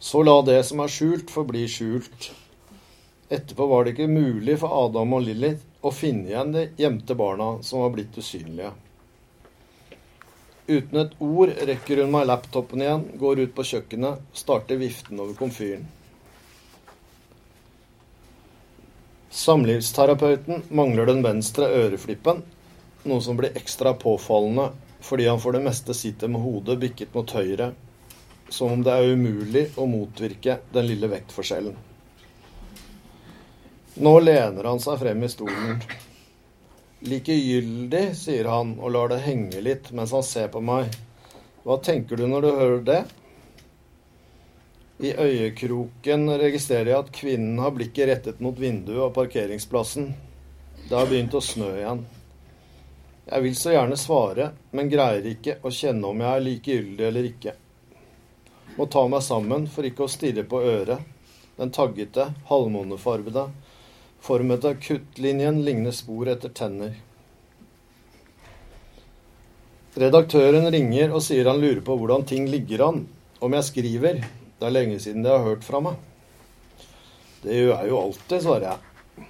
så 0.00 0.22
la 0.24 0.40
det 0.44 0.58
som 0.68 0.80
er 0.84 0.92
skjult, 0.92 1.30
forbli 1.32 1.66
skjult. 1.68 2.30
Etterpå 3.28 3.66
var 3.68 3.84
det 3.84 3.94
ikke 3.94 4.10
mulig 4.10 4.58
for 4.60 4.72
Adam 4.86 5.14
og 5.16 5.24
Lilly 5.26 5.52
å 5.82 5.92
finne 5.94 6.30
igjen 6.30 6.52
de 6.54 6.66
gjemte 6.80 7.16
barna 7.18 7.56
som 7.66 7.84
var 7.84 7.94
blitt 7.94 8.16
usynlige. 8.18 8.72
Uten 10.66 10.98
et 10.98 11.12
ord 11.22 11.52
rekker 11.68 12.02
hun 12.02 12.10
meg 12.10 12.26
laptopen 12.26 12.82
igjen, 12.82 13.04
går 13.20 13.44
ut 13.44 13.54
på 13.54 13.66
kjøkkenet, 13.68 14.24
starter 14.34 14.80
viften 14.80 15.20
over 15.22 15.36
komfyren. 15.38 15.86
Samlivsterapeuten 19.30 20.64
mangler 20.74 21.06
den 21.06 21.22
venstre 21.22 21.68
øreflippen, 21.70 22.42
noe 23.06 23.22
som 23.22 23.38
blir 23.38 23.54
ekstra 23.58 23.94
påfallende 23.94 24.72
fordi 25.06 25.26
han 25.28 25.38
for 25.38 25.54
det 25.54 25.60
meste 25.62 25.94
sitter 25.94 26.30
med 26.32 26.42
hodet 26.42 26.78
bikket 26.82 27.12
mot 27.14 27.30
høyre, 27.30 27.68
som 28.48 28.72
om 28.74 28.80
det 28.82 28.94
er 28.96 29.12
umulig 29.12 29.68
å 29.78 29.86
motvirke 29.86 30.56
den 30.74 30.88
lille 30.88 31.10
vektforskjellen. 31.12 31.76
Nå 34.02 34.14
lener 34.24 34.66
han 34.66 34.82
seg 34.82 34.98
frem 35.04 35.22
i 35.22 35.30
stolen. 35.30 35.78
Likegyldig, 37.04 38.16
sier 38.16 38.48
han 38.48 38.78
og 38.80 38.94
lar 38.94 39.10
det 39.12 39.20
henge 39.26 39.60
litt 39.60 39.90
mens 39.92 40.14
han 40.16 40.24
ser 40.24 40.48
på 40.52 40.62
meg. 40.64 40.88
Hva 41.66 41.76
tenker 41.84 42.16
du 42.16 42.24
når 42.30 42.46
du 42.46 42.50
hører 42.56 42.84
det? 42.86 43.00
I 45.04 45.10
øyekroken 45.12 46.24
registrerer 46.40 46.94
jeg 46.94 47.02
at 47.02 47.12
kvinnen 47.12 47.58
har 47.60 47.74
blikket 47.76 48.08
rettet 48.08 48.40
mot 48.40 48.56
vinduet 48.56 49.02
av 49.04 49.12
parkeringsplassen. 49.18 50.08
Det 50.88 50.96
har 50.96 51.10
begynt 51.10 51.36
å 51.36 51.42
snø 51.44 51.68
igjen. 51.74 52.00
Jeg 53.26 53.44
vil 53.44 53.56
så 53.58 53.74
gjerne 53.74 53.98
svare, 54.00 54.48
men 54.72 54.88
greier 54.88 55.28
ikke 55.28 55.58
å 55.66 55.72
kjenne 55.74 56.08
om 56.08 56.24
jeg 56.24 56.30
er 56.32 56.44
likegyldig 56.46 57.06
eller 57.10 57.28
ikke. 57.28 57.56
Må 58.78 58.86
ta 58.88 59.02
meg 59.10 59.24
sammen 59.26 59.66
for 59.68 59.84
ikke 59.84 60.06
å 60.06 60.12
stirre 60.12 60.46
på 60.48 60.62
øret, 60.64 61.04
den 61.58 61.72
taggete, 61.76 62.30
halvmånefarvede, 62.48 63.48
Formet 64.26 64.64
av 64.64 64.74
kuttlinjen 64.82 65.60
ligner 65.64 65.92
spor 65.94 66.26
etter 66.26 66.50
tenner. 66.50 66.96
Redaktøren 69.94 70.66
ringer 70.74 71.14
og 71.14 71.22
sier 71.22 71.46
han 71.46 71.60
lurer 71.62 71.78
på 71.86 71.94
hvordan 71.94 72.26
ting 72.26 72.48
ligger 72.50 72.82
an, 72.88 72.98
om 73.38 73.54
jeg 73.54 73.66
skriver. 73.68 74.18
Det 74.58 74.66
er 74.66 74.74
lenge 74.74 74.98
siden 75.04 75.22
de 75.22 75.30
har 75.30 75.46
hørt 75.46 75.62
fra 75.62 75.78
meg. 75.86 76.00
Det 77.44 77.54
gjør 77.54 77.70
jeg 77.70 77.92
jo 77.92 78.00
alltid, 78.00 78.36
svarer 78.42 78.66
jeg. 78.72 79.28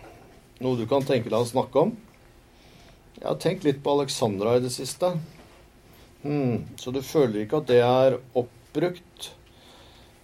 Noe 0.64 0.80
du 0.80 0.86
kan 0.88 1.04
tenke 1.04 1.28
deg 1.28 1.44
å 1.44 1.50
snakke 1.52 1.84
om? 1.84 1.92
Jeg 3.18 3.28
har 3.28 3.40
tenkt 3.44 3.68
litt 3.68 3.84
på 3.84 3.98
Alexandra 3.98 4.56
i 4.56 4.64
det 4.64 4.72
siste. 4.72 5.12
Hm, 6.24 6.64
så 6.80 6.96
du 6.96 7.02
føler 7.04 7.42
ikke 7.42 7.60
at 7.60 7.68
det 7.68 7.82
er 7.84 8.16
oppbrukt? 8.32 9.28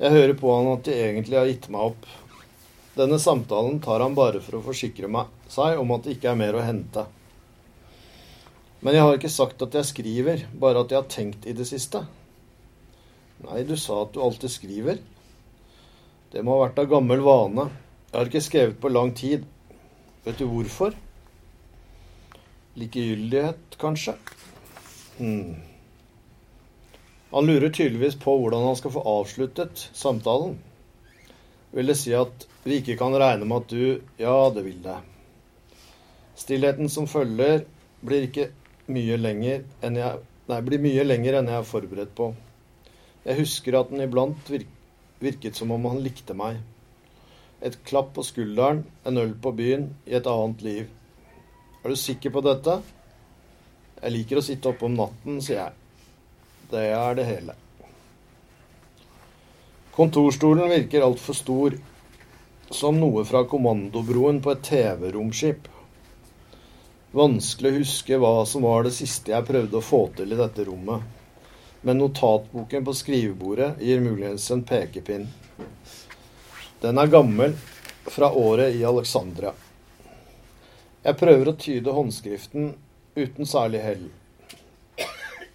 Jeg 0.00 0.16
hører 0.16 0.32
på 0.40 0.56
han 0.56 0.72
at 0.78 0.88
de 0.88 0.96
egentlig 0.96 1.42
har 1.42 1.52
gitt 1.52 1.68
meg 1.68 1.92
opp. 1.92 2.08
Denne 2.94 3.18
samtalen 3.18 3.80
tar 3.80 4.02
han 4.04 4.14
bare 4.14 4.40
for 4.44 4.58
å 4.58 4.64
forsikre 4.66 5.08
seg 5.48 5.78
om 5.80 5.94
at 5.94 6.04
det 6.04 6.18
ikke 6.18 6.32
er 6.32 6.40
mer 6.40 6.58
å 6.58 6.64
hente. 6.64 7.06
Men 8.82 8.96
jeg 8.96 9.06
har 9.06 9.16
ikke 9.16 9.30
sagt 9.32 9.62
at 9.64 9.76
jeg 9.78 9.88
skriver, 9.88 10.44
bare 10.52 10.82
at 10.82 10.90
jeg 10.92 10.98
har 11.00 11.08
tenkt 11.08 11.46
i 11.46 11.54
det 11.56 11.64
siste. 11.68 12.02
Nei, 13.46 13.62
du 13.64 13.76
sa 13.78 14.02
at 14.02 14.12
du 14.12 14.20
alltid 14.22 14.52
skriver. 14.52 15.00
Det 16.32 16.42
må 16.44 16.56
ha 16.56 16.66
vært 16.66 16.82
av 16.82 16.90
gammel 16.90 17.22
vane. 17.24 17.68
Jeg 18.10 18.18
har 18.18 18.28
ikke 18.28 18.44
skrevet 18.44 18.80
på 18.82 18.90
lang 18.92 19.14
tid. 19.16 19.46
Vet 20.26 20.42
du 20.42 20.46
hvorfor? 20.50 20.96
Likegyldighet, 22.78 23.78
kanskje? 23.80 24.16
Hmm. 25.16 25.62
Han 27.32 27.48
lurer 27.48 27.72
tydeligvis 27.72 28.18
på 28.20 28.34
hvordan 28.40 28.66
han 28.66 28.76
skal 28.76 28.92
få 28.92 29.06
avsluttet 29.14 29.86
samtalen. 29.96 30.58
Vil 31.72 31.88
det 31.88 31.96
si 32.00 32.12
at 32.16 32.46
vi 32.64 32.80
ikke 32.80 32.98
kan 33.00 33.14
regne 33.16 33.48
med 33.48 33.64
at 33.64 33.72
du 33.72 34.00
Ja, 34.20 34.50
det 34.54 34.64
vil 34.66 34.82
det. 34.84 34.98
Stillheten 36.36 36.88
som 36.88 37.08
følger, 37.08 37.64
blir 38.02 38.26
ikke 38.26 38.50
mye 38.92 39.16
lenger 39.16 39.64
enn 39.84 39.98
jeg 40.00 40.20
Nei, 40.50 40.58
blir 40.66 40.80
mye 40.82 41.04
lenger 41.06 41.36
enn 41.38 41.48
jeg 41.48 41.62
er 41.62 41.68
forberedt 41.68 42.16
på. 42.18 42.32
Jeg 43.22 43.38
husker 43.38 43.76
at 43.78 43.92
den 43.92 44.02
iblant 44.02 44.50
virket 45.22 45.56
som 45.56 45.70
om 45.70 45.86
han 45.86 46.02
likte 46.02 46.34
meg. 46.36 46.58
Et 47.62 47.78
klapp 47.86 48.10
på 48.16 48.24
skulderen, 48.26 48.82
en 49.06 49.22
øl 49.22 49.36
på 49.38 49.54
byen, 49.54 49.86
i 50.10 50.16
et 50.18 50.26
annet 50.26 50.66
liv. 50.66 50.90
Er 51.84 51.94
du 51.94 51.96
sikker 51.96 52.34
på 52.34 52.42
dette? 52.42 52.80
Jeg 54.02 54.16
liker 54.16 54.42
å 54.42 54.44
sitte 54.44 54.74
oppe 54.74 54.88
om 54.90 54.98
natten, 54.98 55.38
sier 55.38 55.62
jeg. 55.62 56.08
Det 56.74 56.88
er 56.90 57.20
det 57.20 57.28
hele. 57.30 57.61
Kontorstolen 59.92 60.70
virker 60.70 61.02
altfor 61.04 61.36
stor, 61.36 61.74
som 62.70 62.96
noe 62.96 63.26
fra 63.28 63.42
kommandobroen 63.44 64.38
på 64.40 64.54
et 64.54 64.62
TV-romskip. 64.64 65.66
Vanskelig 67.12 67.72
å 67.72 67.76
huske 67.82 68.20
hva 68.22 68.30
som 68.48 68.64
var 68.64 68.86
det 68.86 68.94
siste 68.96 69.34
jeg 69.34 69.44
prøvde 69.44 69.76
å 69.76 69.84
få 69.84 70.06
til 70.16 70.32
i 70.32 70.38
dette 70.38 70.64
rommet. 70.64 71.04
Men 71.84 72.00
notatboken 72.00 72.88
på 72.88 72.96
skrivebordet 72.96 73.84
gir 73.84 74.00
muligens 74.00 74.48
en 74.54 74.64
pekepinn. 74.64 75.28
Den 76.80 76.98
er 76.98 77.12
gammel, 77.12 77.60
fra 78.08 78.32
året 78.32 78.72
i 78.74 78.80
Alexandria. 78.88 79.52
Jeg 81.04 81.20
prøver 81.20 81.52
å 81.52 81.58
tyde 81.60 81.92
håndskriften 81.92 82.72
uten 83.12 83.46
særlig 83.46 83.84
hell. 83.84 84.08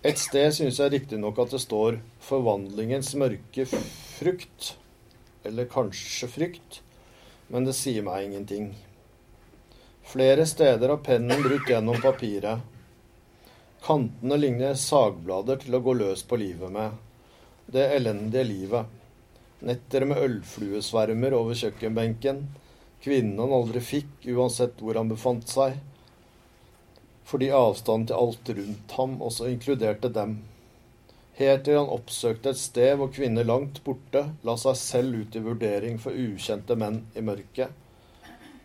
Et 0.06 0.22
sted 0.22 0.54
syns 0.54 0.78
jeg 0.78 0.94
riktignok 0.94 1.40
at 1.42 1.58
det 1.58 1.66
står 1.66 1.98
'forvandlingens 2.22 3.16
mørke 3.18 3.66
frukt', 4.18 4.74
eller 5.48 5.70
kanskje 5.72 6.28
frykt, 6.28 6.82
men 7.48 7.66
det 7.66 7.78
sier 7.78 8.04
meg 8.04 8.26
ingenting. 8.26 8.72
Flere 10.08 10.46
steder 10.46 10.90
har 10.90 11.04
pennen 11.04 11.44
brutt 11.44 11.70
gjennom 11.70 12.02
papiret. 12.02 12.60
Kantene 13.84 14.38
ligner 14.40 14.78
sagblader 14.80 15.60
til 15.64 15.76
å 15.76 15.82
gå 15.84 15.94
løs 16.00 16.24
på 16.28 16.40
livet 16.40 16.72
med. 16.72 16.96
Det 17.68 17.84
elendige 17.96 18.44
livet. 18.48 18.86
netter 19.60 20.04
med 20.06 20.20
ølfluesvermer 20.22 21.34
over 21.34 21.56
kjøkkenbenken, 21.58 22.44
kvinnen 23.02 23.40
han 23.42 23.54
aldri 23.58 23.82
fikk, 23.82 24.28
uansett 24.30 24.78
hvor 24.78 25.00
han 25.00 25.10
befant 25.10 25.50
seg, 25.50 25.80
fordi 27.26 27.50
avstanden 27.50 28.06
til 28.12 28.20
alt 28.22 28.52
rundt 28.60 28.94
ham 29.00 29.16
også 29.18 29.50
inkluderte 29.50 30.12
dem. 30.14 30.38
Helt 31.38 31.68
til 31.68 31.78
han 31.78 31.92
oppsøkte 31.94 32.50
et 32.50 32.58
sted 32.58 32.96
hvor 32.98 33.12
kvinner 33.14 33.46
langt 33.46 33.84
borte 33.86 34.24
la 34.48 34.56
seg 34.58 34.78
selv 34.80 35.20
ut 35.22 35.36
i 35.38 35.44
vurdering 35.46 36.00
for 36.02 36.18
ukjente 36.18 36.74
menn 36.74 37.04
i 37.14 37.22
mørket. 37.22 37.70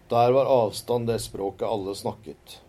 Der 0.08 0.32
var 0.32 0.48
avstand 0.48 1.08
det 1.08 1.18
språket 1.20 1.68
alle 1.68 1.92
snakket. 1.96 2.62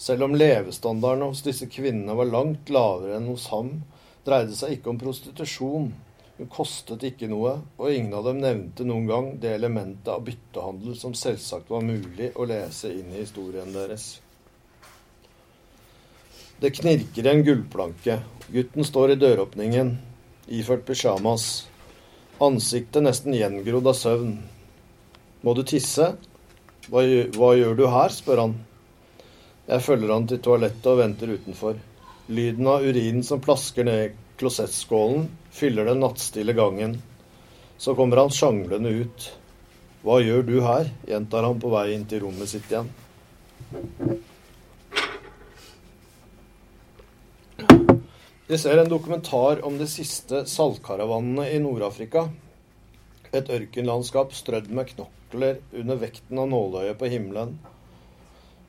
Selv 0.00 0.24
om 0.24 0.34
levestandarden 0.34 1.26
hos 1.28 1.44
disse 1.44 1.68
kvinnene 1.68 2.16
var 2.16 2.32
langt 2.32 2.72
lavere 2.72 3.20
enn 3.20 3.28
hos 3.28 3.50
ham, 3.52 3.74
dreide 4.24 4.54
det 4.54 4.58
seg 4.62 4.78
ikke 4.78 4.94
om 4.94 5.02
prostitusjon. 5.04 5.92
Hun 6.40 6.50
kostet 6.50 7.04
ikke 7.06 7.28
noe, 7.28 7.58
og 7.76 7.92
ingen 7.92 8.16
av 8.16 8.24
dem 8.30 8.40
nevnte 8.40 8.88
noen 8.88 9.04
gang 9.06 9.32
det 9.44 9.52
elementet 9.58 10.08
av 10.16 10.24
byttehandel 10.24 10.96
som 10.98 11.12
selvsagt 11.12 11.68
var 11.70 11.84
mulig 11.84 12.32
å 12.34 12.48
lese 12.48 12.88
inn 12.96 13.12
i 13.12 13.20
historien 13.20 13.68
deres. 13.76 14.14
Det 16.62 16.70
knirker 16.70 17.26
i 17.26 17.30
en 17.30 17.40
gulvplanke. 17.42 18.20
Gutten 18.54 18.84
står 18.86 19.10
i 19.10 19.14
døråpningen, 19.18 19.88
iført 20.46 20.84
pysjamas. 20.86 21.46
Ansiktet 22.38 23.02
nesten 23.02 23.34
gjengrodd 23.34 23.88
av 23.90 23.96
søvn. 23.98 24.36
Må 25.42 25.56
du 25.58 25.64
tisse? 25.66 26.12
Hva, 26.86 27.02
hva 27.34 27.50
gjør 27.58 27.74
du 27.80 27.84
her? 27.90 28.14
spør 28.14 28.44
han. 28.44 28.54
Jeg 29.66 29.82
følger 29.88 30.14
han 30.14 30.30
til 30.30 30.38
toalettet 30.46 30.86
og 30.92 31.02
venter 31.02 31.34
utenfor. 31.34 31.82
Lyden 32.30 32.70
av 32.70 32.86
urinen 32.86 33.26
som 33.26 33.42
plasker 33.42 33.90
ned 33.90 34.14
klosettskålen, 34.38 35.26
fyller 35.50 35.90
den 35.90 36.04
nattstille 36.06 36.54
gangen. 36.54 37.00
Så 37.74 37.98
kommer 37.98 38.22
han 38.22 38.30
sjanglende 38.30 39.00
ut. 39.02 39.32
Hva 40.06 40.22
gjør 40.22 40.46
du 40.46 40.60
her? 40.62 40.94
gjentar 41.10 41.50
han 41.50 41.58
på 41.58 41.74
vei 41.74 41.88
inn 41.96 42.06
til 42.06 42.22
rommet 42.22 42.54
sitt 42.54 42.70
igjen. 42.70 42.94
Vi 48.52 48.58
ser 48.58 48.78
en 48.78 48.88
dokumentar 48.88 49.64
om 49.64 49.78
de 49.78 49.86
siste 49.88 50.42
saltkaravanene 50.44 51.46
i 51.54 51.60
Nord-Afrika. 51.64 52.26
Et 53.32 53.48
ørkenlandskap 53.48 54.34
strødd 54.36 54.68
med 54.76 54.90
knokler 54.90 55.62
under 55.80 55.96
vekten 56.02 56.40
av 56.42 56.50
nåløyet 56.50 56.98
på 57.00 57.08
himmelen. 57.14 57.54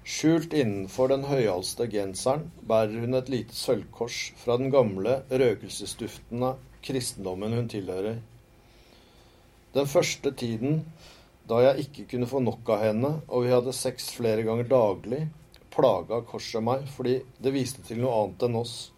Skjult 0.07 0.55
innenfor 0.55 1.11
den 1.11 1.27
høyhalste 1.27 1.89
genseren 1.91 2.45
bærer 2.63 3.03
hun 3.03 3.19
et 3.19 3.33
lite 3.33 3.59
sølvkors 3.59 4.21
fra 4.45 4.55
den 4.61 4.71
gamle, 4.71 5.17
røkelsesduftende 5.27 6.53
kristendommen 6.87 7.59
hun 7.59 7.67
tilhører. 7.75 8.23
Den 9.75 9.93
første 9.97 10.31
tiden, 10.31 10.85
da 11.43 11.59
jeg 11.67 11.89
ikke 11.89 12.07
kunne 12.15 12.31
få 12.31 12.39
nok 12.47 12.71
av 12.77 12.87
henne, 12.87 13.15
og 13.27 13.49
vi 13.49 13.51
hadde 13.57 13.75
sex 13.75 14.13
flere 14.15 14.47
ganger 14.47 14.71
daglig, 14.79 15.25
plaga 15.75 16.23
korset 16.23 16.63
meg 16.63 16.87
fordi 16.95 17.19
det 17.43 17.57
viste 17.59 17.83
til 17.83 17.99
noe 17.99 18.15
annet 18.23 18.47
enn 18.47 18.61
oss. 18.63 18.92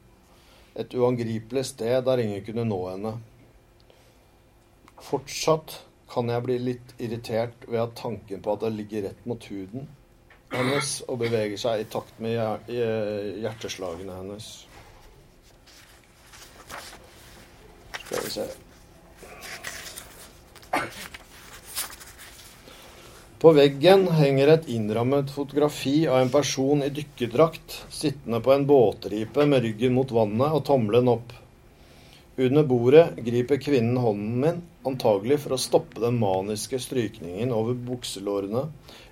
Et 0.75 0.95
uangripelig 0.99 1.65
sted 1.71 2.03
der 2.05 2.21
ingen 2.23 2.43
kunne 2.45 2.65
nå 2.67 2.79
henne. 2.89 3.13
Fortsatt 5.05 5.79
kan 6.11 6.29
jeg 6.29 6.43
bli 6.45 6.57
litt 6.61 6.93
irritert 7.01 7.65
ved 7.67 7.81
at 7.81 7.95
tanken 7.99 8.43
på 8.43 8.55
at 8.55 8.65
det 8.65 8.73
ligger 8.75 9.07
rett 9.07 9.25
mot 9.29 9.47
huden, 9.51 9.87
hennes 10.53 10.91
og 11.07 11.19
beveger 11.23 11.57
seg 11.59 11.81
i 11.81 11.89
takt 11.91 12.19
med 12.23 12.37
hjerteslagene 12.69 14.19
hennes. 14.21 14.51
Skal 18.05 18.23
vi 18.27 18.37
se 18.37 18.47
På 23.45 23.51
veggen 23.53 24.07
henger 24.09 24.49
et 24.49 24.69
innrammet 24.73 25.29
fotografi 25.29 26.07
av 26.09 26.17
en 26.17 26.31
person 26.33 26.79
i 26.81 26.87
dykkerdrakt 26.89 27.75
sittende 27.93 28.39
på 28.41 28.49
en 28.55 28.63
båtripe 28.65 29.43
med 29.45 29.61
ryggen 29.61 29.93
mot 29.93 30.09
vannet 30.17 30.55
og 30.57 30.63
tommelen 30.65 31.11
opp. 31.11 31.35
Under 32.41 32.65
bordet 32.65 33.03
griper 33.27 33.59
kvinnen 33.61 33.99
hånden 34.01 34.39
min, 34.41 34.57
antagelig 34.89 35.37
for 35.43 35.53
å 35.53 35.59
stoppe 35.61 36.01
den 36.01 36.17
maniske 36.17 36.79
strykningen 36.81 37.53
over 37.53 37.77
bukselårene. 37.91 38.63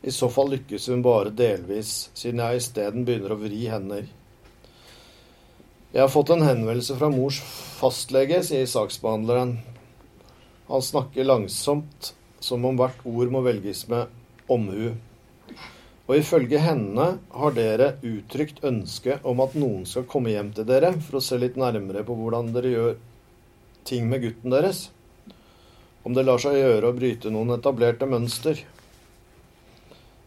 I 0.01 0.15
så 0.17 0.31
fall 0.33 0.49
lykkes 0.55 0.89
hun 0.89 1.05
bare 1.05 1.35
delvis, 1.43 1.93
siden 2.17 2.41
jeg 2.41 2.63
isteden 2.63 3.05
begynner 3.05 3.35
å 3.37 3.39
vri 3.43 3.61
hender. 3.69 4.09
Jeg 5.93 6.01
har 6.07 6.11
fått 6.15 6.33
en 6.33 6.47
henvendelse 6.47 6.97
fra 6.97 7.11
mors 7.13 7.37
fastlege, 7.77 8.41
sier 8.49 8.65
saksbehandleren. 8.65 9.59
Han 10.73 10.89
snakker 10.89 11.29
langsomt, 11.29 12.15
som 12.41 12.65
om 12.65 12.81
hvert 12.81 13.05
ord 13.05 13.29
må 13.37 13.45
velges 13.45 13.85
med 13.93 14.22
omhu. 14.51 14.93
Og 16.03 16.17
ifølge 16.17 16.59
henne 16.59 17.05
har 17.31 17.55
dere 17.55 17.93
uttrykt 18.03 18.63
ønske 18.67 19.19
om 19.23 19.39
at 19.43 19.55
noen 19.55 19.85
skal 19.87 20.07
komme 20.09 20.33
hjem 20.33 20.51
til 20.55 20.67
dere 20.67 20.91
for 20.99 21.19
å 21.19 21.23
se 21.23 21.39
litt 21.39 21.55
nærmere 21.59 22.03
på 22.03 22.17
hvordan 22.17 22.51
dere 22.55 22.73
gjør 22.73 22.97
ting 23.87 24.09
med 24.11 24.25
gutten 24.25 24.51
deres. 24.51 24.89
Om 26.03 26.15
det 26.17 26.25
lar 26.27 26.41
seg 26.43 26.57
gjøre 26.59 26.89
å 26.89 26.97
bryte 26.97 27.31
noen 27.31 27.55
etablerte 27.55 28.09
mønster. 28.09 28.59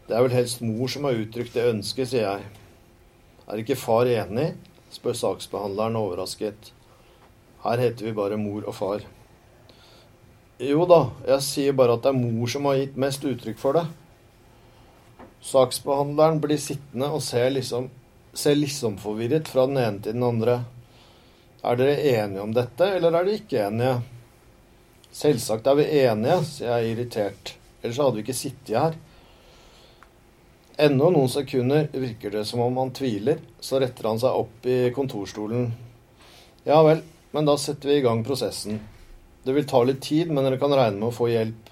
Det 0.07 0.15
er 0.15 0.23
vel 0.25 0.33
helst 0.33 0.63
mor 0.65 0.89
som 0.89 1.05
har 1.05 1.19
uttrykt 1.19 1.53
det 1.53 1.67
ønsket, 1.69 2.09
sier 2.09 2.25
jeg. 2.25 2.47
Er 3.47 3.61
ikke 3.61 3.77
far 3.79 4.09
enig? 4.09 4.55
spør 4.91 5.17
saksbehandleren 5.19 5.99
overrasket. 5.99 6.71
Her 7.61 7.81
heter 7.83 8.07
vi 8.07 8.15
bare 8.15 8.37
mor 8.39 8.63
og 8.65 8.75
far. 8.75 9.05
Jo 10.63 10.87
da, 10.89 11.01
jeg 11.27 11.45
sier 11.45 11.75
bare 11.77 11.97
at 11.97 12.05
det 12.05 12.13
er 12.13 12.17
mor 12.17 12.49
som 12.49 12.65
har 12.65 12.79
gitt 12.79 12.95
mest 12.97 13.25
uttrykk 13.27 13.59
for 13.61 13.77
det. 13.77 13.83
Saksbehandleren 15.43 16.41
blir 16.43 16.59
sittende 16.61 17.09
og 17.13 17.23
ser 17.23 17.51
liksom, 17.53 17.89
ser 18.33 18.57
liksom 18.57 18.97
forvirret 19.01 19.49
fra 19.51 19.67
den 19.69 19.79
ene 19.81 20.03
til 20.03 20.17
den 20.17 20.25
andre. 20.27 20.59
Er 21.63 21.77
dere 21.79 21.97
enige 22.01 22.43
om 22.43 22.53
dette, 22.55 22.89
eller 22.97 23.11
er 23.11 23.27
dere 23.27 23.39
ikke 23.41 23.65
enige? 23.67 23.95
Selvsagt 25.17 25.67
er 25.67 25.77
vi 25.79 25.87
enige, 26.03 26.41
sier 26.45 26.73
jeg 26.75 26.93
irritert. 26.93 27.53
Ellers 27.81 28.01
hadde 28.01 28.17
vi 28.17 28.25
ikke 28.25 28.37
sittet 28.37 28.75
her. 28.77 28.97
Ennå 30.77 31.09
noen 31.09 31.29
sekunder 31.31 31.87
virker 31.89 32.35
det 32.35 32.43
som 32.45 32.61
om 32.61 32.75
han 32.77 32.91
tviler, 32.93 33.39
så 33.59 33.79
retter 33.81 34.11
han 34.11 34.19
seg 34.21 34.35
opp 34.43 34.67
i 34.69 34.91
kontorstolen. 34.93 35.71
Ja 36.67 36.83
vel, 36.85 37.01
men 37.33 37.47
da 37.49 37.55
setter 37.57 37.89
vi 37.89 37.95
i 37.97 38.03
gang 38.05 38.21
prosessen. 38.27 38.77
Det 39.41 39.55
vil 39.55 39.65
ta 39.65 39.81
litt 39.87 40.03
tid, 40.05 40.29
men 40.29 40.45
dere 40.45 40.59
kan 40.61 40.75
regne 40.75 40.99
med 40.99 41.09
å 41.09 41.15
få 41.15 41.31
hjelp. 41.31 41.66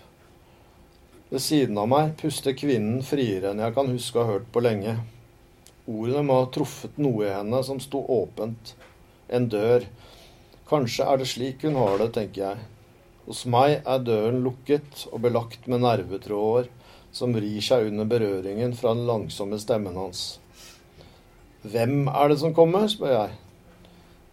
Ved 1.32 1.42
siden 1.42 1.78
av 1.82 1.88
meg 1.90 2.12
puster 2.20 2.54
kvinnen 2.54 3.02
friere 3.06 3.50
enn 3.52 3.64
jeg 3.64 3.74
kan 3.74 3.90
huske 3.90 4.20
å 4.20 4.26
ha 4.26 4.34
hørt 4.36 4.50
på 4.54 4.62
lenge. 4.62 5.00
Ordene 5.90 6.22
må 6.28 6.38
ha 6.38 6.50
truffet 6.54 7.00
noe 7.02 7.26
i 7.26 7.34
henne 7.34 7.62
som 7.66 7.80
sto 7.82 8.04
åpent 8.14 8.76
en 9.34 9.48
dør. 9.50 9.88
Kanskje 10.70 11.08
er 11.10 11.22
det 11.22 11.30
slik 11.30 11.66
hun 11.66 11.80
har 11.82 11.98
det, 12.02 12.12
tenker 12.14 12.42
jeg. 12.44 12.64
Hos 13.26 13.42
meg 13.50 13.80
er 13.82 14.06
døren 14.06 14.44
lukket 14.46 15.08
og 15.10 15.24
belagt 15.26 15.66
med 15.66 15.82
nervetråder 15.82 16.70
som 17.16 17.34
rir 17.34 17.62
seg 17.64 17.90
under 17.90 18.06
berøringen 18.10 18.78
fra 18.78 18.94
den 18.94 19.08
langsomme 19.10 19.58
stemmen 19.62 19.98
hans. 19.98 20.38
Hvem 21.66 22.06
er 22.12 22.30
det 22.30 22.40
som 22.44 22.54
kommer, 22.54 22.86
spør 22.92 23.16
jeg. 23.16 23.38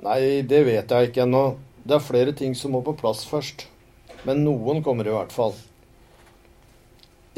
Nei, 0.05 0.21
det 0.45 0.65
vet 0.69 0.93
jeg 0.93 1.09
ikke 1.09 1.25
ennå. 1.25 1.45
Det 1.89 1.97
er 1.97 2.05
flere 2.05 2.37
ting 2.37 2.53
som 2.59 2.77
må 2.77 2.85
på 2.85 2.99
plass 3.01 3.25
først. 3.25 3.65
Men 4.29 4.45
noen 4.45 4.85
kommer 4.85 5.09
i 5.09 5.15
hvert 5.15 5.33
fall. 5.33 5.57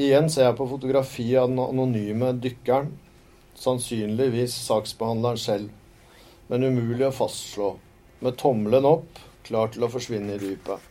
Igjen 0.00 0.26
ser 0.30 0.48
jeg 0.48 0.58
på 0.58 0.66
fotografiet 0.66 1.38
av 1.42 1.52
den 1.52 1.62
anonyme 1.62 2.32
dykkeren, 2.42 2.90
sannsynligvis 3.54 4.56
saksbehandleren 4.66 5.38
selv 5.38 5.80
men 6.48 6.64
umulig 6.64 7.06
å 7.08 7.14
fastslå, 7.14 7.74
med 8.24 8.36
tommelen 8.40 8.86
opp, 8.88 9.20
klar 9.44 9.72
til 9.72 9.84
å 9.84 9.90
forsvinne 9.92 10.36
i 10.36 10.40
dypet. 10.40 10.90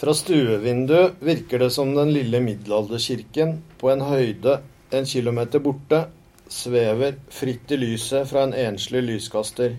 Fra 0.00 0.14
stuevinduet 0.16 1.20
virker 1.20 1.60
det 1.60 1.70
som 1.74 1.92
den 1.92 2.12
lille 2.14 2.40
middelalderkirken 2.40 3.58
på 3.80 3.90
en 3.92 4.06
høyde 4.08 4.60
en 4.96 5.06
kilometer 5.06 5.60
borte 5.62 6.06
svever 6.50 7.18
fritt 7.30 7.70
i 7.74 7.78
lyset 7.78 8.30
fra 8.30 8.46
en 8.46 8.56
enslig 8.56 9.04
lyskaster. 9.04 9.76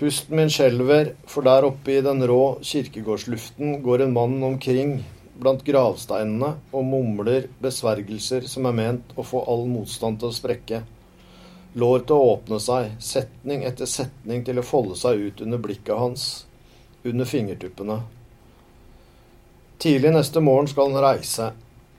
Pusten 0.00 0.36
min 0.36 0.48
skjelver, 0.48 1.10
for 1.28 1.44
der 1.44 1.66
oppe 1.68 1.92
i 1.92 2.00
den 2.00 2.22
rå 2.24 2.56
kirkegårdsluften 2.64 3.82
går 3.84 4.06
en 4.06 4.14
mann 4.16 4.38
omkring 4.42 4.94
blant 5.36 5.60
gravsteinene 5.66 6.54
og 6.72 6.86
mumler 6.88 7.50
besvergelser 7.60 8.48
som 8.48 8.64
er 8.70 8.78
ment 8.78 9.12
å 9.20 9.26
få 9.28 9.44
all 9.44 9.66
motstand 9.68 10.22
til 10.22 10.32
å 10.32 10.38
sprekke. 10.38 10.80
Lår 11.76 12.06
til 12.08 12.16
å 12.16 12.32
åpne 12.32 12.62
seg, 12.64 12.96
setning 12.96 13.68
etter 13.68 13.92
setning 13.92 14.40
til 14.48 14.64
å 14.64 14.64
folde 14.64 14.96
seg 14.96 15.20
ut 15.20 15.44
under 15.44 15.60
blikket 15.68 16.00
hans, 16.00 16.26
under 17.04 17.28
fingertuppene. 17.28 18.00
Tidlig 19.84 20.16
neste 20.16 20.40
morgen 20.40 20.72
skal 20.72 20.94
han 20.94 21.04
reise. 21.10 21.52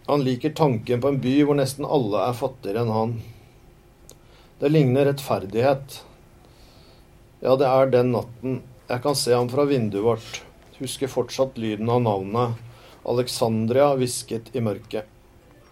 Han 0.09 0.25
liker 0.25 0.57
tanken 0.57 1.05
på 1.05 1.13
en 1.13 1.21
by 1.21 1.39
hvor 1.45 1.61
nesten 1.61 1.85
alle 1.85 2.25
er 2.31 2.37
fattigere 2.45 2.81
enn 2.81 2.97
han. 2.97 3.19
Det 4.57 4.73
ligner 4.73 5.05
rettferdighet. 5.05 6.01
Ja, 7.41 7.55
det 7.57 7.65
er 7.65 7.89
den 7.89 8.11
natten. 8.13 8.59
Jeg 8.85 9.01
kan 9.01 9.15
se 9.17 9.33
ham 9.33 9.47
fra 9.49 9.63
vinduet 9.65 10.05
vårt. 10.05 10.41
Husker 10.77 11.09
fortsatt 11.09 11.55
lyden 11.57 11.89
av 11.89 12.03
navnet. 12.05 12.59
Alexandria 13.09 13.87
hvisket 13.97 14.51
i 14.53 14.61
mørket. 14.61 15.07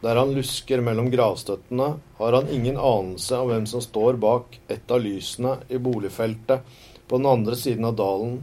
Der 0.02 0.18
han 0.18 0.32
lusker 0.34 0.82
mellom 0.82 1.12
gravstøttene, 1.14 1.90
har 2.18 2.34
han 2.34 2.50
ingen 2.50 2.80
anelse 2.80 3.38
av 3.38 3.52
hvem 3.52 3.68
som 3.70 3.84
står 3.86 4.18
bak 4.18 4.58
et 4.72 4.90
av 4.90 5.04
lysene 5.04 5.60
i 5.70 5.78
boligfeltet 5.78 6.66
på 7.06 7.20
den 7.20 7.30
andre 7.30 7.60
siden 7.60 7.86
av 7.86 8.00
dalen, 8.00 8.40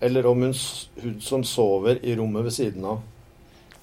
eller 0.00 0.30
om 0.30 0.46
hun, 0.46 0.56
hun 1.02 1.20
som 1.20 1.44
sover 1.44 2.00
i 2.00 2.16
rommet 2.16 2.46
ved 2.46 2.56
siden 2.62 2.88
av. 2.94 3.04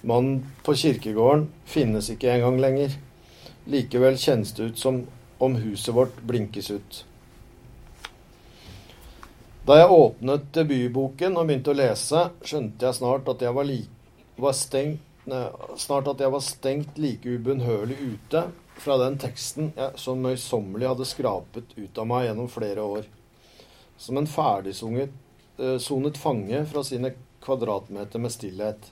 Mannen 0.02 0.42
på 0.66 0.74
kirkegården 0.74 1.50
finnes 1.70 2.10
ikke 2.16 2.34
engang 2.34 2.58
lenger. 2.64 2.98
Likevel 3.70 4.18
kjennes 4.18 4.56
det 4.58 4.72
ut 4.72 4.82
som 4.82 5.04
om 5.38 5.62
huset 5.62 5.94
vårt 5.94 6.18
blinkes 6.26 6.72
ut. 6.72 7.04
Da 9.62 9.78
jeg 9.78 9.94
åpnet 9.94 10.48
debutboken 10.58 11.36
og 11.38 11.46
begynte 11.46 11.70
å 11.74 11.78
lese, 11.78 12.22
skjønte 12.42 12.88
jeg 12.88 12.98
snart 12.98 13.28
at 13.30 13.44
jeg 13.46 13.54
var, 13.54 13.68
li, 13.70 13.84
var 14.42 14.56
stengt, 14.58 15.04
ne, 15.30 15.42
snart 15.78 16.10
at 16.10 16.24
jeg 16.24 16.34
var 16.34 16.42
stengt 16.42 16.98
like 16.98 17.30
ubønnhørlig 17.30 17.98
ute 18.02 18.48
fra 18.82 18.98
den 18.98 19.20
teksten 19.22 19.70
jeg 19.78 20.02
så 20.02 20.16
møysommelig 20.18 20.90
hadde 20.90 21.06
skrapet 21.06 21.76
ut 21.78 22.02
av 22.02 22.10
meg 22.10 22.26
gjennom 22.26 22.50
flere 22.50 22.88
år. 22.96 23.06
Som 24.02 24.18
en 24.18 24.30
ferdigsonet 24.30 25.14
sonet 25.78 26.18
fange 26.18 26.64
fra 26.66 26.82
sine 26.84 27.14
kvadratmeter 27.46 28.20
med 28.20 28.34
stillhet. 28.34 28.90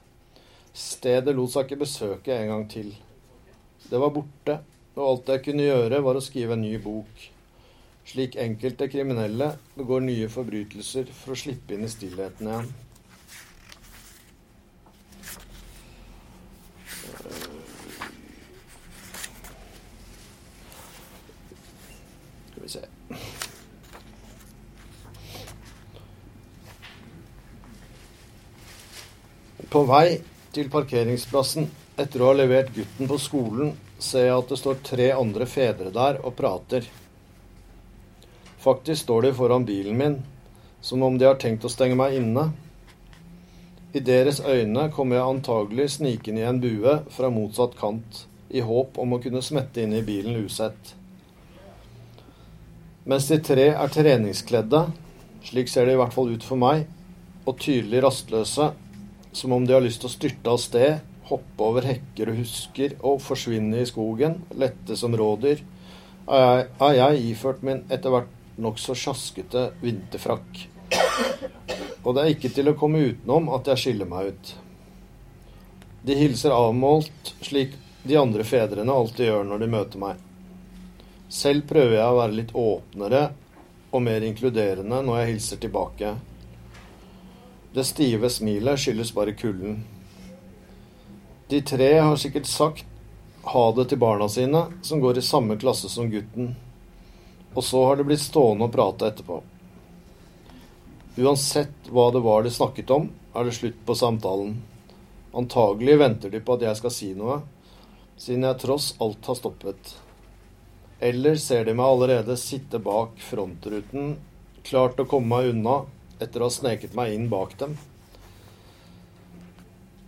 Stedet 0.73 1.33
lot 1.33 1.49
seg 1.49 1.65
ikke 1.65 1.81
besøke 1.81 2.35
en 2.35 2.53
gang 2.53 2.67
til. 2.69 2.93
Det 3.89 3.97
var 3.97 4.13
borte, 4.13 4.59
og 4.93 5.05
alt 5.07 5.33
jeg 5.33 5.47
kunne 5.49 5.65
gjøre, 5.65 6.03
var 6.05 6.19
å 6.19 6.23
skrive 6.23 6.53
en 6.53 6.61
ny 6.61 6.75
bok. 6.83 7.29
Slik 8.09 8.35
enkelte 8.35 8.87
kriminelle 8.89 9.51
begår 9.77 10.01
nye 10.01 10.29
forbrytelser 10.33 11.11
for 11.13 11.35
å 11.35 11.37
slippe 11.37 11.75
inn 11.75 11.83
i 11.85 11.89
stillheten 11.93 12.47
igjen. 12.49 12.69
Skal 22.47 22.63
vi 22.63 22.69
se 22.73 22.81
På 29.69 29.83
vei 29.85 30.17
til 30.55 30.71
parkeringsplassen 30.73 31.69
etter 32.01 32.23
å 32.23 32.31
ha 32.31 32.39
levert 32.39 32.73
gutten 32.73 33.11
på 33.11 33.19
skolen, 33.21 33.75
ser 34.01 34.31
jeg 34.31 34.41
at 34.41 34.49
det 34.49 34.57
står 34.63 34.81
tre 34.89 35.11
andre 35.13 35.45
fedre 35.45 35.93
der 35.93 36.17
og 36.25 36.33
prater. 36.41 36.89
Faktisk 38.59 39.01
står 39.01 39.21
de 39.21 39.33
foran 39.33 39.65
bilen 39.65 39.97
min, 39.97 40.17
som 40.81 41.03
om 41.03 41.17
de 41.17 41.27
har 41.27 41.37
tenkt 41.39 41.63
å 41.63 41.71
stenge 41.71 41.95
meg 41.95 42.17
inne. 42.17 42.49
I 43.95 44.01
deres 44.03 44.41
øyne 44.43 44.89
kommer 44.91 45.15
jeg 45.15 45.33
antagelig 45.33 45.85
snikende 45.95 46.43
i 46.43 46.47
en 46.49 46.59
bue 46.61 46.97
fra 47.15 47.31
motsatt 47.31 47.77
kant, 47.79 48.25
i 48.51 48.59
håp 48.59 48.99
om 48.99 49.15
å 49.15 49.19
kunne 49.23 49.41
smette 49.45 49.81
inn 49.83 49.95
i 49.95 50.03
bilen 50.03 50.35
usett. 50.43 50.95
Mens 53.09 53.29
de 53.31 53.39
tre 53.41 53.69
er 53.71 53.93
treningskledde, 53.93 54.81
slik 55.47 55.71
ser 55.71 55.87
det 55.87 55.95
i 55.95 56.01
hvert 56.01 56.13
fall 56.13 56.33
ut 56.35 56.43
for 56.45 56.59
meg, 56.59 56.83
og 57.47 57.57
tydelig 57.63 58.03
rastløse, 58.03 58.73
som 59.31 59.55
om 59.55 59.65
de 59.65 59.73
har 59.77 59.85
lyst 59.85 60.03
til 60.03 60.09
å 60.09 60.13
styrte 60.17 60.51
av 60.51 60.59
sted, 60.61 60.99
hoppe 61.29 61.63
over 61.63 61.87
hekker 61.87 62.33
og 62.33 62.41
husker 62.41 62.97
og 62.99 63.21
forsvinne 63.23 63.79
i 63.79 63.87
skogen, 63.87 64.41
lette 64.51 64.97
som 64.99 65.15
rådyr, 65.15 65.63
er 66.29 66.93
jeg 66.99 67.23
iført 67.31 67.63
min 67.65 67.85
etter 67.89 68.13
hvert 68.13 68.35
nokså 68.61 68.95
sjaskete 68.97 69.69
vinterfrakk. 69.81 70.63
Og 72.03 72.15
det 72.15 72.23
er 72.23 72.33
ikke 72.33 72.51
til 72.53 72.71
å 72.71 72.77
komme 72.79 73.01
utenom 73.11 73.51
at 73.55 73.67
jeg 73.71 73.83
skiller 73.83 74.09
meg 74.09 74.31
ut. 74.31 74.51
De 76.07 76.15
hilser 76.15 76.55
avmålt, 76.55 77.33
slik 77.43 77.75
de 78.03 78.17
andre 78.17 78.45
fedrene 78.47 78.93
alltid 78.93 79.27
gjør 79.27 79.47
når 79.49 79.63
de 79.63 79.71
møter 79.73 80.01
meg. 80.01 80.25
Selv 81.29 81.67
prøver 81.69 81.99
jeg 81.99 82.07
å 82.09 82.19
være 82.21 82.37
litt 82.39 82.55
åpnere 82.57 83.23
og 83.91 84.03
mer 84.05 84.25
inkluderende 84.25 85.01
når 85.05 85.19
jeg 85.19 85.31
hilser 85.33 85.61
tilbake. 85.61 86.13
Det 87.75 87.85
stive 87.85 88.31
smilet 88.33 88.81
skyldes 88.81 89.11
bare 89.13 89.35
kulden. 89.37 89.83
De 91.49 91.61
tre 91.65 91.91
har 91.99 92.17
sikkert 92.21 92.49
sagt 92.49 92.85
ha 93.49 93.71
det 93.73 93.85
til 93.89 94.01
barna 94.01 94.27
sine, 94.29 94.65
som 94.81 94.99
går 95.01 95.17
i 95.17 95.25
samme 95.25 95.57
klasse 95.57 95.89
som 95.89 96.09
gutten. 96.11 96.55
Og 97.55 97.63
så 97.65 97.81
har 97.85 97.97
de 97.97 98.05
blitt 98.07 98.21
stående 98.23 98.67
og 98.67 98.73
prate 98.73 99.09
etterpå. 99.09 99.39
Uansett 101.19 101.89
hva 101.91 102.09
det 102.13 102.21
var 102.23 102.45
de 102.45 102.51
snakket 102.53 102.91
om, 102.95 103.09
er 103.35 103.47
det 103.47 103.55
slutt 103.57 103.79
på 103.85 103.95
samtalen. 103.97 104.59
Antagelig 105.35 105.97
venter 105.99 106.31
de 106.33 106.41
på 106.41 106.55
at 106.55 106.65
jeg 106.65 106.79
skal 106.79 106.93
si 106.93 107.09
noe, 107.17 107.41
siden 108.19 108.45
jeg 108.47 108.61
tross 108.61 108.93
alt 109.03 109.27
har 109.27 109.37
stoppet. 109.37 109.93
Eller 110.99 111.39
ser 111.39 111.65
de 111.65 111.75
meg 111.75 111.85
allerede 111.85 112.37
sitte 112.39 112.79
bak 112.83 113.19
frontruten, 113.23 114.17
klart 114.63 114.99
å 114.99 115.07
komme 115.09 115.31
meg 115.35 115.53
unna 115.53 115.81
etter 116.19 116.41
å 116.41 116.49
ha 116.49 116.53
sneket 116.53 116.95
meg 116.97 117.13
inn 117.15 117.29
bak 117.31 117.55
dem. 117.59 117.77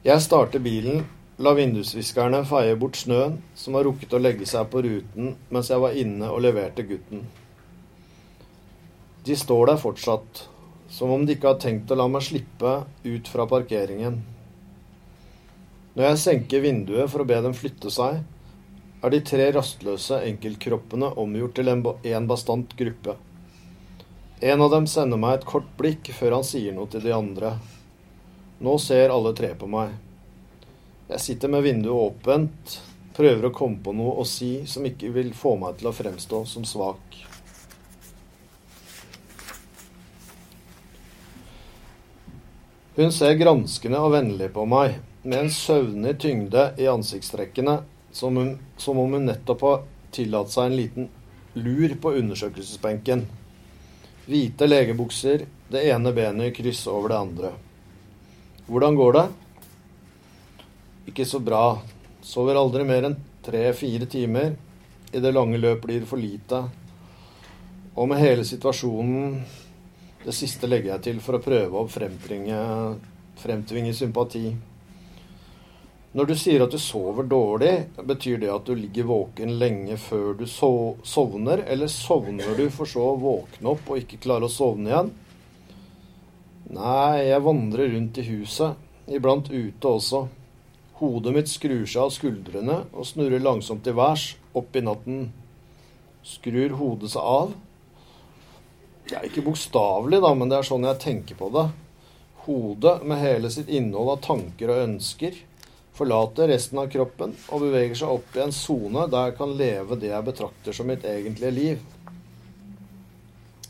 Jeg 0.03 0.23
starter 0.25 0.63
bilen, 0.63 1.05
la 1.41 1.53
vindusviskerne 1.57 2.43
feie 2.45 2.75
bort 2.77 2.99
snøen 2.99 3.39
som 3.57 3.77
har 3.77 3.87
rukket 3.87 4.13
å 4.13 4.21
legge 4.21 4.45
seg 4.49 4.67
på 4.69 4.83
ruten 4.85 5.35
mens 5.49 5.71
jeg 5.73 5.81
var 5.81 5.95
inne 5.97 6.29
og 6.29 6.43
leverte 6.45 6.85
gutten. 6.85 7.23
De 9.25 9.37
står 9.37 9.71
der 9.71 9.79
fortsatt, 9.81 10.43
som 10.89 11.13
om 11.13 11.25
de 11.25 11.35
ikke 11.35 11.53
har 11.53 11.61
tenkt 11.61 11.91
å 11.93 11.97
la 11.97 12.07
meg 12.09 12.25
slippe 12.25 12.75
ut 13.05 13.29
fra 13.29 13.47
parkeringen. 13.49 14.19
Når 15.95 16.07
jeg 16.07 16.21
senker 16.21 16.63
vinduet 16.63 17.09
for 17.11 17.23
å 17.23 17.27
be 17.29 17.39
dem 17.43 17.57
flytte 17.57 17.91
seg, 17.93 18.21
er 19.01 19.13
de 19.13 19.19
tre 19.25 19.49
rastløse 19.55 20.21
enkeltkroppene 20.27 21.09
omgjort 21.21 21.57
til 21.57 21.71
en, 21.73 22.27
bastant 22.29 22.77
gruppe. 22.77 23.17
En 24.41 24.61
av 24.61 24.71
dem 24.73 24.87
sender 24.89 25.21
meg 25.21 25.39
et 25.39 25.49
kort 25.49 25.69
blikk 25.77 26.13
før 26.17 26.37
han 26.37 26.45
sier 26.45 26.73
noe 26.73 26.89
til 26.89 27.03
de 27.05 27.13
andre. 27.13 27.55
Nå 28.61 28.77
ser 28.81 29.13
alle 29.13 29.33
tre 29.37 29.55
på 29.57 29.69
meg. 29.69 29.93
Jeg 31.11 31.19
sitter 31.19 31.51
med 31.51 31.65
vinduet 31.65 31.91
åpent, 31.91 32.77
prøver 33.11 33.49
å 33.49 33.51
komme 33.51 33.81
på 33.83 33.91
noe 33.91 34.21
å 34.21 34.27
si 34.27 34.61
som 34.69 34.85
ikke 34.87 35.09
vil 35.11 35.33
få 35.35 35.57
meg 35.59 35.81
til 35.81 35.89
å 35.89 35.95
fremstå 35.95 36.39
som 36.47 36.63
svak. 36.63 37.17
Hun 42.95 43.11
ser 43.11 43.35
granskende 43.39 43.99
og 43.99 44.15
vennlig 44.15 44.53
på 44.55 44.63
meg, 44.71 45.01
med 45.23 45.45
en 45.45 45.51
søvnig 45.51 46.15
tyngde 46.23 46.69
i 46.79 46.87
ansiktstrekkene, 46.87 47.81
som, 48.15 48.39
hun, 48.39 48.55
som 48.79 49.03
om 49.03 49.11
hun 49.17 49.27
nettopp 49.27 49.67
har 49.67 49.83
tillatt 50.15 50.55
seg 50.55 50.71
en 50.71 50.79
liten 50.79 51.11
lur 51.59 51.99
på 51.99 52.15
undersøkelsesbenken. 52.23 53.27
Hvite 54.31 54.67
legebukser, 54.67 55.43
det 55.71 55.85
ene 55.91 56.15
benet 56.15 56.53
i 56.53 56.55
kryss 56.55 56.87
over 56.87 57.11
det 57.11 57.23
andre. 57.27 57.55
Hvordan 58.71 58.95
går 58.95 59.17
det? 59.19 59.29
Ikke 61.09 61.25
så 61.25 61.39
bra. 61.39 61.79
Sover 62.21 62.59
aldri 62.59 62.85
mer 62.85 63.09
enn 63.09 63.17
tre-fire 63.41 64.05
timer. 64.05 64.53
I 65.11 65.19
det 65.19 65.33
lange 65.33 65.57
løp 65.57 65.81
blir 65.85 66.03
det 66.03 66.09
for 66.09 66.21
lite. 66.21 66.61
Og 67.95 68.07
med 68.07 68.21
hele 68.21 68.45
situasjonen 68.47 69.41
Det 70.21 70.33
siste 70.37 70.67
legger 70.69 70.93
jeg 70.93 71.03
til 71.07 71.21
for 71.25 71.35
å 71.35 71.41
prøve 71.41 71.81
å 71.81 71.87
fremtvinge 71.89 73.93
sympati. 73.97 74.51
Når 76.13 76.27
du 76.29 76.33
sier 76.37 76.61
at 76.61 76.75
du 76.75 76.77
sover 76.77 77.25
dårlig, 77.25 77.71
betyr 78.05 78.37
det 78.43 78.51
at 78.53 78.67
du 78.67 78.75
ligger 78.75 79.07
våken 79.09 79.55
lenge 79.57 79.97
før 79.97 80.35
du 80.37 80.43
sovner, 80.45 81.63
eller 81.65 81.89
sovner 81.89 82.53
du 82.53 82.67
for 82.69 82.85
så 82.85 83.07
å 83.13 83.17
våkne 83.17 83.71
opp 83.71 83.89
og 83.89 84.03
ikke 84.03 84.19
klare 84.27 84.45
å 84.45 84.51
sovne 84.51 84.91
igjen? 84.91 85.09
Nei, 86.75 87.31
jeg 87.31 87.45
vandrer 87.47 87.89
rundt 87.95 88.21
i 88.21 88.27
huset, 88.27 88.77
iblant 89.09 89.49
ute 89.49 89.95
også. 89.95 90.27
Hodet 91.01 91.33
mitt 91.33 91.49
skrur 91.49 91.83
seg 91.89 92.05
av 92.05 92.13
skuldrene 92.13 92.77
og 92.93 93.07
snurrer 93.09 93.41
langsomt 93.41 93.83
til 93.85 93.97
værs, 93.97 94.35
opp 94.53 94.75
i 94.77 94.83
natten. 94.85 95.29
Skrur 96.21 96.77
hodet 96.77 97.09
seg 97.15 97.25
av? 97.25 97.55
Det 99.09 99.17
er 99.17 99.25
ikke 99.27 99.43
bokstavelig, 99.47 100.21
da, 100.21 100.33
men 100.37 100.51
det 100.51 100.59
er 100.59 100.67
sånn 100.67 100.85
jeg 100.85 101.01
tenker 101.01 101.39
på 101.39 101.49
det. 101.55 101.65
Hodet 102.45 102.99
med 103.05 103.21
hele 103.21 103.49
sitt 103.53 103.69
innhold 103.69 104.13
av 104.13 104.21
tanker 104.27 104.73
og 104.73 104.83
ønsker 104.85 105.41
forlater 106.01 106.47
resten 106.47 106.79
av 106.81 106.87
kroppen 106.89 107.33
og 107.51 107.61
beveger 107.65 107.99
seg 107.99 108.13
opp 108.15 108.37
i 108.37 108.41
en 108.45 108.53
sone 108.55 109.03
der 109.11 109.27
jeg 109.29 109.37
kan 109.37 109.51
leve 109.59 109.97
det 109.99 110.09
jeg 110.09 110.25
betrakter 110.25 110.73
som 110.73 110.87
mitt 110.89 111.03
egentlige 111.05 111.51
liv. 111.53 111.83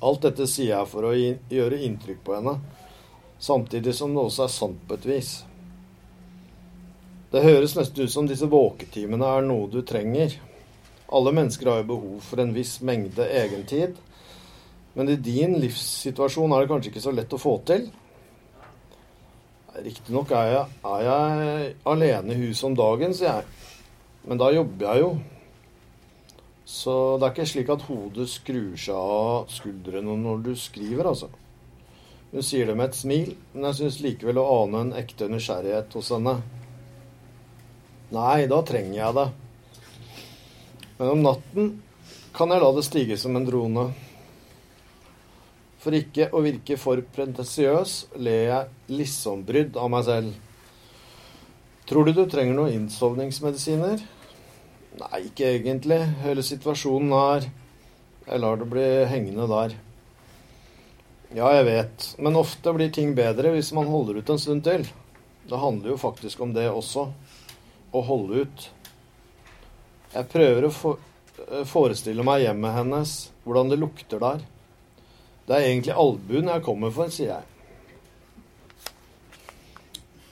Alt 0.02 0.24
dette 0.26 0.48
sier 0.50 0.76
jeg 0.78 0.90
for 0.90 1.10
å 1.10 1.14
gjøre 1.14 1.82
inntrykk 1.86 2.22
på 2.26 2.38
henne, 2.38 2.56
samtidig 3.40 3.94
som 3.98 4.16
det 4.16 4.24
også 4.24 4.46
er 4.46 4.54
sant 4.54 4.86
på 4.88 4.98
et 4.98 5.10
vis. 5.10 5.34
Det 7.32 7.46
høres 7.46 7.78
nesten 7.78 8.04
ut 8.04 8.12
som 8.12 8.26
disse 8.28 8.48
våketimene 8.52 9.28
er 9.38 9.46
noe 9.48 9.70
du 9.72 9.80
trenger. 9.88 10.34
Alle 11.16 11.32
mennesker 11.32 11.70
har 11.72 11.80
jo 11.80 11.90
behov 11.94 12.26
for 12.28 12.44
en 12.44 12.52
viss 12.56 12.80
mengde 12.84 13.24
egentid, 13.24 13.96
Men 14.94 15.08
i 15.08 15.16
din 15.16 15.54
livssituasjon 15.56 16.52
er 16.52 16.60
det 16.60 16.68
kanskje 16.68 16.90
ikke 16.92 17.04
så 17.06 17.14
lett 17.16 17.32
å 17.32 17.40
få 17.40 17.54
til. 17.64 17.86
Riktignok 19.72 20.34
er, 20.36 20.66
er 20.84 21.04
jeg 21.06 21.70
alene 21.88 22.36
i 22.36 22.42
huset 22.42 22.68
om 22.68 22.76
dagen, 22.76 23.16
sier 23.16 23.40
jeg. 23.40 23.46
Men 24.28 24.42
da 24.42 24.52
jobber 24.52 24.90
jeg 24.90 25.06
jo. 25.06 25.14
Så 26.68 26.96
det 27.16 27.30
er 27.30 27.32
ikke 27.38 27.50
slik 27.54 27.72
at 27.72 27.88
hodet 27.88 28.28
skrur 28.28 28.76
seg 28.76 29.00
av 29.00 29.48
skuldrene 29.56 30.20
når 30.20 30.44
du 30.50 30.52
skriver, 30.60 31.08
altså. 31.08 31.32
Hun 32.32 32.44
sier 32.44 32.68
det 32.68 32.76
med 32.76 32.92
et 32.92 33.00
smil, 33.00 33.38
men 33.54 33.70
jeg 33.70 33.80
syns 33.80 34.04
likevel 34.04 34.44
å 34.44 34.50
ane 34.66 34.84
en 34.84 34.98
ekte 35.00 35.32
nysgjerrighet 35.32 35.96
hos 35.96 36.12
henne. 36.12 36.42
Nei, 38.12 38.44
da 38.52 38.60
trenger 38.68 38.98
jeg 38.98 39.16
det. 39.16 39.28
Men 41.00 41.12
om 41.14 41.22
natten 41.24 41.70
kan 42.36 42.52
jeg 42.52 42.64
la 42.64 42.72
det 42.76 42.84
stige 42.84 43.18
som 43.20 43.38
en 43.40 43.46
drone. 43.48 43.86
For 45.82 45.96
ikke 45.98 46.28
å 46.36 46.44
virke 46.44 46.76
for 46.78 47.00
pretensiøs 47.16 47.94
ler 48.22 48.44
jeg 48.50 48.98
lissombrydd 49.00 49.80
av 49.80 49.90
meg 49.94 50.04
selv. 50.10 50.36
Tror 51.90 52.06
du 52.06 52.14
du 52.14 52.26
trenger 52.30 52.60
noen 52.60 52.76
innsovningsmedisiner? 52.82 54.04
Nei, 55.00 55.24
ikke 55.32 55.48
egentlig. 55.56 56.04
Hele 56.26 56.44
situasjonen 56.46 57.16
er 57.18 57.50
Jeg 58.28 58.38
lar 58.44 58.60
det 58.60 58.68
bli 58.70 58.86
hengende 59.10 59.48
der. 59.50 59.74
Ja, 61.34 61.48
jeg 61.56 61.66
vet, 61.66 62.06
men 62.20 62.38
ofte 62.38 62.72
blir 62.76 62.92
ting 62.94 63.16
bedre 63.18 63.56
hvis 63.56 63.72
man 63.74 63.90
holder 63.90 64.20
ut 64.20 64.30
en 64.30 64.40
stund 64.40 64.62
til. 64.68 64.84
Det 65.48 65.60
handler 65.60 65.96
jo 65.96 65.98
faktisk 66.00 66.44
om 66.44 66.52
det 66.54 66.68
også. 66.70 67.08
Å 67.92 68.02
holde 68.08 68.46
ut. 68.46 68.66
Jeg 70.12 70.28
prøver 70.32 70.68
å 70.68 70.98
forestille 71.68 72.24
meg 72.26 72.46
hjemmet 72.46 72.76
hennes, 72.76 73.16
hvordan 73.44 73.72
det 73.72 73.80
lukter 73.80 74.22
der. 74.22 74.44
Det 75.48 75.58
er 75.58 75.68
egentlig 75.70 75.96
albuen 75.98 76.52
jeg 76.52 76.64
kommer 76.66 76.94
for, 76.96 77.12
sier 77.12 77.34
jeg. 77.34 77.48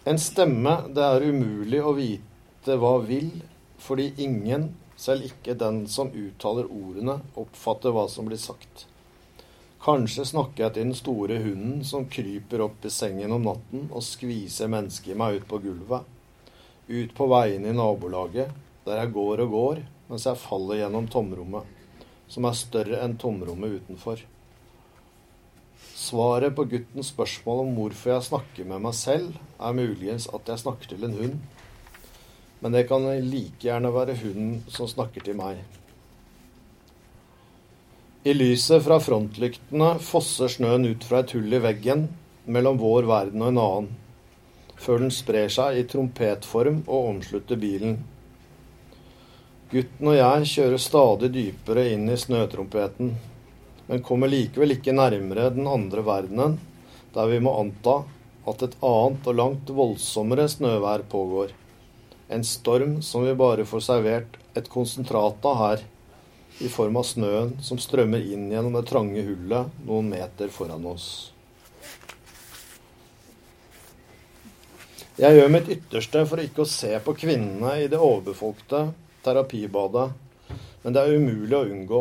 En 0.10 0.20
stemme 0.22 0.76
det 0.96 1.04
er 1.06 1.26
umulig 1.28 1.82
å 1.84 1.96
vite 1.98 2.78
hva 2.80 2.96
vil, 3.04 3.32
fordi 3.80 4.12
ingen, 4.24 4.72
selv 5.00 5.28
ikke 5.28 5.58
den 5.60 5.84
som 5.92 6.12
uttaler 6.12 6.68
ordene, 6.68 7.20
oppfatter 7.40 7.94
hva 7.96 8.08
som 8.12 8.28
blir 8.30 8.40
sagt. 8.42 8.86
Kanskje 9.80 10.26
snakker 10.28 10.66
jeg 10.66 10.76
til 10.76 10.88
den 10.90 10.98
store 10.98 11.38
hunden 11.40 11.84
som 11.88 12.08
kryper 12.12 12.66
opp 12.66 12.84
i 12.84 12.92
sengen 12.92 13.32
om 13.32 13.46
natten 13.48 13.86
og 13.88 14.04
skviser 14.04 14.72
mennesket 14.72 15.14
i 15.14 15.20
meg 15.20 15.40
ut 15.40 15.48
på 15.52 15.62
gulvet. 15.64 16.19
Ut 16.90 17.14
på 17.14 17.28
veiene 17.30 17.70
i 17.70 17.78
nabolaget, 17.78 18.50
der 18.88 19.04
jeg 19.04 19.14
går 19.14 19.46
og 19.46 19.54
går 19.54 19.82
mens 20.10 20.26
jeg 20.26 20.42
faller 20.42 20.80
gjennom 20.80 21.06
tomrommet, 21.14 21.66
som 22.26 22.48
er 22.50 22.58
større 22.58 23.02
enn 23.06 23.14
tomrommet 23.22 23.78
utenfor. 23.78 24.24
Svaret 26.00 26.56
på 26.58 26.66
guttens 26.72 27.12
spørsmål 27.14 27.62
om 27.66 27.76
hvorfor 27.78 28.16
jeg 28.16 28.28
snakker 28.32 28.70
med 28.72 28.82
meg 28.88 28.96
selv, 28.98 29.36
er 29.62 29.78
muligens 29.78 30.26
at 30.34 30.50
jeg 30.50 30.64
snakker 30.64 30.90
til 30.90 31.06
en 31.06 31.18
hund. 31.20 31.36
Men 32.60 32.76
det 32.76 32.88
kan 32.90 33.06
like 33.06 33.62
gjerne 33.62 33.94
være 33.94 34.18
hunden 34.24 34.64
som 34.74 34.90
snakker 34.90 35.24
til 35.24 35.38
meg. 35.38 35.62
I 38.28 38.34
lyset 38.34 38.82
fra 38.84 38.98
frontlyktene 39.00 39.94
fosser 40.04 40.52
snøen 40.52 40.90
ut 40.90 41.06
fra 41.08 41.22
et 41.22 41.32
hull 41.38 41.54
i 41.54 41.62
veggen 41.64 42.10
mellom 42.50 42.82
vår 42.82 43.06
verden 43.08 43.46
og 43.46 43.54
en 43.54 43.62
annen, 43.64 43.94
før 44.80 45.04
den 45.04 45.12
sprer 45.14 45.52
seg 45.52 45.80
i 45.80 45.88
trompetform 45.90 46.84
og 46.88 47.10
omslutter 47.16 47.60
bilen. 47.60 48.00
Gutten 49.70 50.08
og 50.10 50.16
jeg 50.18 50.54
kjører 50.54 50.82
stadig 50.82 51.34
dypere 51.36 51.90
inn 51.94 52.08
i 52.10 52.18
snøtrompeten 52.18 53.14
men 53.90 54.04
kommer 54.06 54.30
likevel 54.30 54.76
ikke 54.76 54.94
nærmere 54.94 55.50
den 55.56 55.66
andre 55.68 56.04
verdenen, 56.06 56.60
der 57.16 57.30
vi 57.32 57.40
må 57.42 57.56
anta 57.58 58.04
at 58.50 58.62
et 58.66 58.76
annet 58.86 59.30
og 59.32 59.38
langt 59.40 59.72
voldsommere 59.74 60.46
snøvær 60.52 61.08
pågår. 61.10 61.56
En 62.30 62.46
storm 62.46 63.00
som 63.02 63.26
vi 63.26 63.34
bare 63.34 63.66
får 63.66 63.82
servert 63.88 64.38
et 64.58 64.70
konsentrat 64.70 65.42
av 65.50 65.58
her, 65.64 65.82
i 66.62 66.70
form 66.70 67.00
av 67.02 67.08
snøen 67.08 67.56
som 67.66 67.82
strømmer 67.82 68.22
inn 68.22 68.50
gjennom 68.52 68.78
det 68.78 68.86
trange 68.90 69.24
hullet 69.26 69.82
noen 69.88 70.14
meter 70.14 70.54
foran 70.54 70.86
oss. 70.92 71.10
Jeg 75.20 75.36
gjør 75.36 75.50
mitt 75.52 75.68
ytterste 75.68 76.22
for 76.30 76.40
ikke 76.40 76.62
å 76.64 76.70
se 76.72 76.94
på 77.04 77.12
kvinnene 77.20 77.74
i 77.82 77.88
det 77.92 77.98
overbefolkte 78.00 78.86
terapibadet, 79.26 80.06
men 80.80 80.96
det 80.96 81.02
er 81.02 81.18
umulig 81.20 81.58
å 81.58 81.66
unngå. 81.68 82.00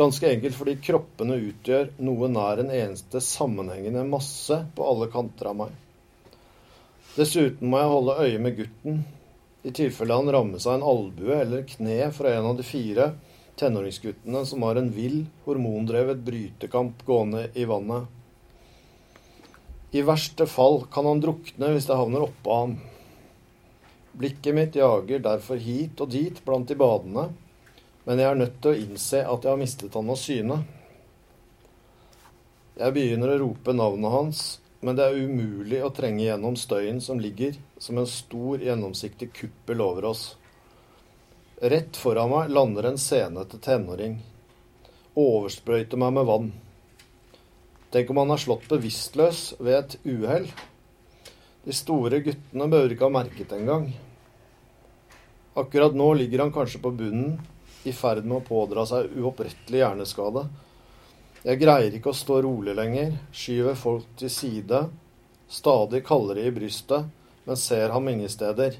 Ganske 0.00 0.32
enkelt 0.32 0.58
fordi 0.58 0.74
kroppene 0.82 1.38
utgjør 1.38 1.92
noe 2.02 2.32
nær 2.34 2.64
en 2.64 2.74
eneste 2.74 3.22
sammenhengende 3.22 4.02
masse 4.10 4.58
på 4.74 4.90
alle 4.90 5.06
kanter 5.14 5.52
av 5.52 5.60
meg. 5.60 5.78
Dessuten 7.14 7.70
må 7.70 7.78
jeg 7.78 7.94
holde 7.94 8.20
øye 8.26 8.42
med 8.42 8.58
gutten, 8.58 9.02
i 9.62 9.70
tilfelle 9.70 10.18
han 10.18 10.34
rammes 10.34 10.66
av 10.66 10.80
en 10.80 10.88
albue 10.90 11.38
eller 11.44 11.62
kne 11.76 12.10
fra 12.16 12.34
en 12.34 12.50
av 12.50 12.58
de 12.58 12.66
fire 12.66 13.12
tenåringsguttene 13.60 14.42
som 14.50 14.66
har 14.66 14.82
en 14.82 14.90
vill, 14.98 15.28
hormondrevet 15.46 16.26
brytekamp 16.26 17.06
gående 17.06 17.52
i 17.54 17.70
vannet. 17.70 18.10
I 19.90 20.02
verste 20.06 20.46
fall 20.46 20.84
kan 20.92 21.06
han 21.06 21.20
drukne 21.22 21.72
hvis 21.74 21.88
det 21.88 21.98
havner 21.98 22.28
oppå 22.28 22.54
ham. 22.54 22.76
Blikket 24.12 24.54
mitt 24.54 24.76
jager 24.78 25.22
derfor 25.24 25.58
hit 25.58 26.00
og 26.02 26.12
dit 26.14 26.38
blant 26.44 26.68
de 26.70 26.76
badende, 26.78 27.28
men 28.04 28.22
jeg 28.22 28.30
er 28.30 28.38
nødt 28.38 28.60
til 28.62 28.70
å 28.70 28.82
innse 28.84 29.24
at 29.26 29.44
jeg 29.44 29.50
har 29.50 29.60
mistet 29.60 29.96
han 29.98 30.10
av 30.10 30.18
syne. 30.20 30.60
Jeg 32.80 32.94
begynner 32.96 33.34
å 33.34 33.40
rope 33.42 33.74
navnet 33.74 34.14
hans, 34.14 34.44
men 34.80 34.96
det 34.96 35.04
er 35.08 35.18
umulig 35.26 35.82
å 35.84 35.92
trenge 35.92 36.24
gjennom 36.24 36.54
støyen 36.56 37.02
som 37.04 37.20
ligger 37.20 37.58
som 37.78 37.98
en 38.00 38.08
stor, 38.08 38.62
gjennomsiktig 38.62 39.32
kuppel 39.36 39.82
over 39.84 40.06
oss. 40.14 40.24
Rett 41.60 41.98
foran 41.98 42.30
meg 42.32 42.54
lander 42.54 42.88
en 42.88 42.98
senete 42.98 43.58
tenåring. 43.60 44.20
Oversprøyter 45.18 46.00
meg 46.00 46.14
med 46.16 46.28
vann. 46.30 46.52
Tenk 47.90 48.10
om 48.10 48.20
han 48.22 48.30
er 48.30 48.38
slått 48.38 48.68
bevisstløs 48.70 49.56
ved 49.58 49.76
et 49.78 49.96
uhell. 50.06 50.46
De 51.66 51.74
store 51.74 52.20
guttene 52.22 52.68
behøver 52.70 52.94
ikke 52.94 53.08
ha 53.08 53.14
merket 53.16 53.50
det 53.50 53.58
engang. 53.58 53.88
Akkurat 55.58 55.96
nå 55.98 56.12
ligger 56.14 56.44
han 56.44 56.52
kanskje 56.54 56.80
på 56.82 56.92
bunnen 56.94 57.40
i 57.82 57.92
ferd 57.96 58.22
med 58.24 58.38
å 58.38 58.46
pådra 58.46 58.84
seg 58.86 59.10
uopprettelig 59.18 59.80
hjerneskade. 59.82 60.44
Jeg 61.42 61.58
greier 61.58 61.96
ikke 61.96 62.12
å 62.12 62.16
stå 62.16 62.42
rolig 62.44 62.76
lenger, 62.76 63.16
skyver 63.32 63.78
folk 63.78 64.06
til 64.20 64.30
side, 64.30 64.84
stadig 65.50 66.02
kaldere 66.06 66.44
i 66.46 66.52
brystet, 66.54 67.08
men 67.48 67.58
ser 67.58 67.90
ham 67.90 68.08
ingen 68.12 68.30
steder. 68.30 68.76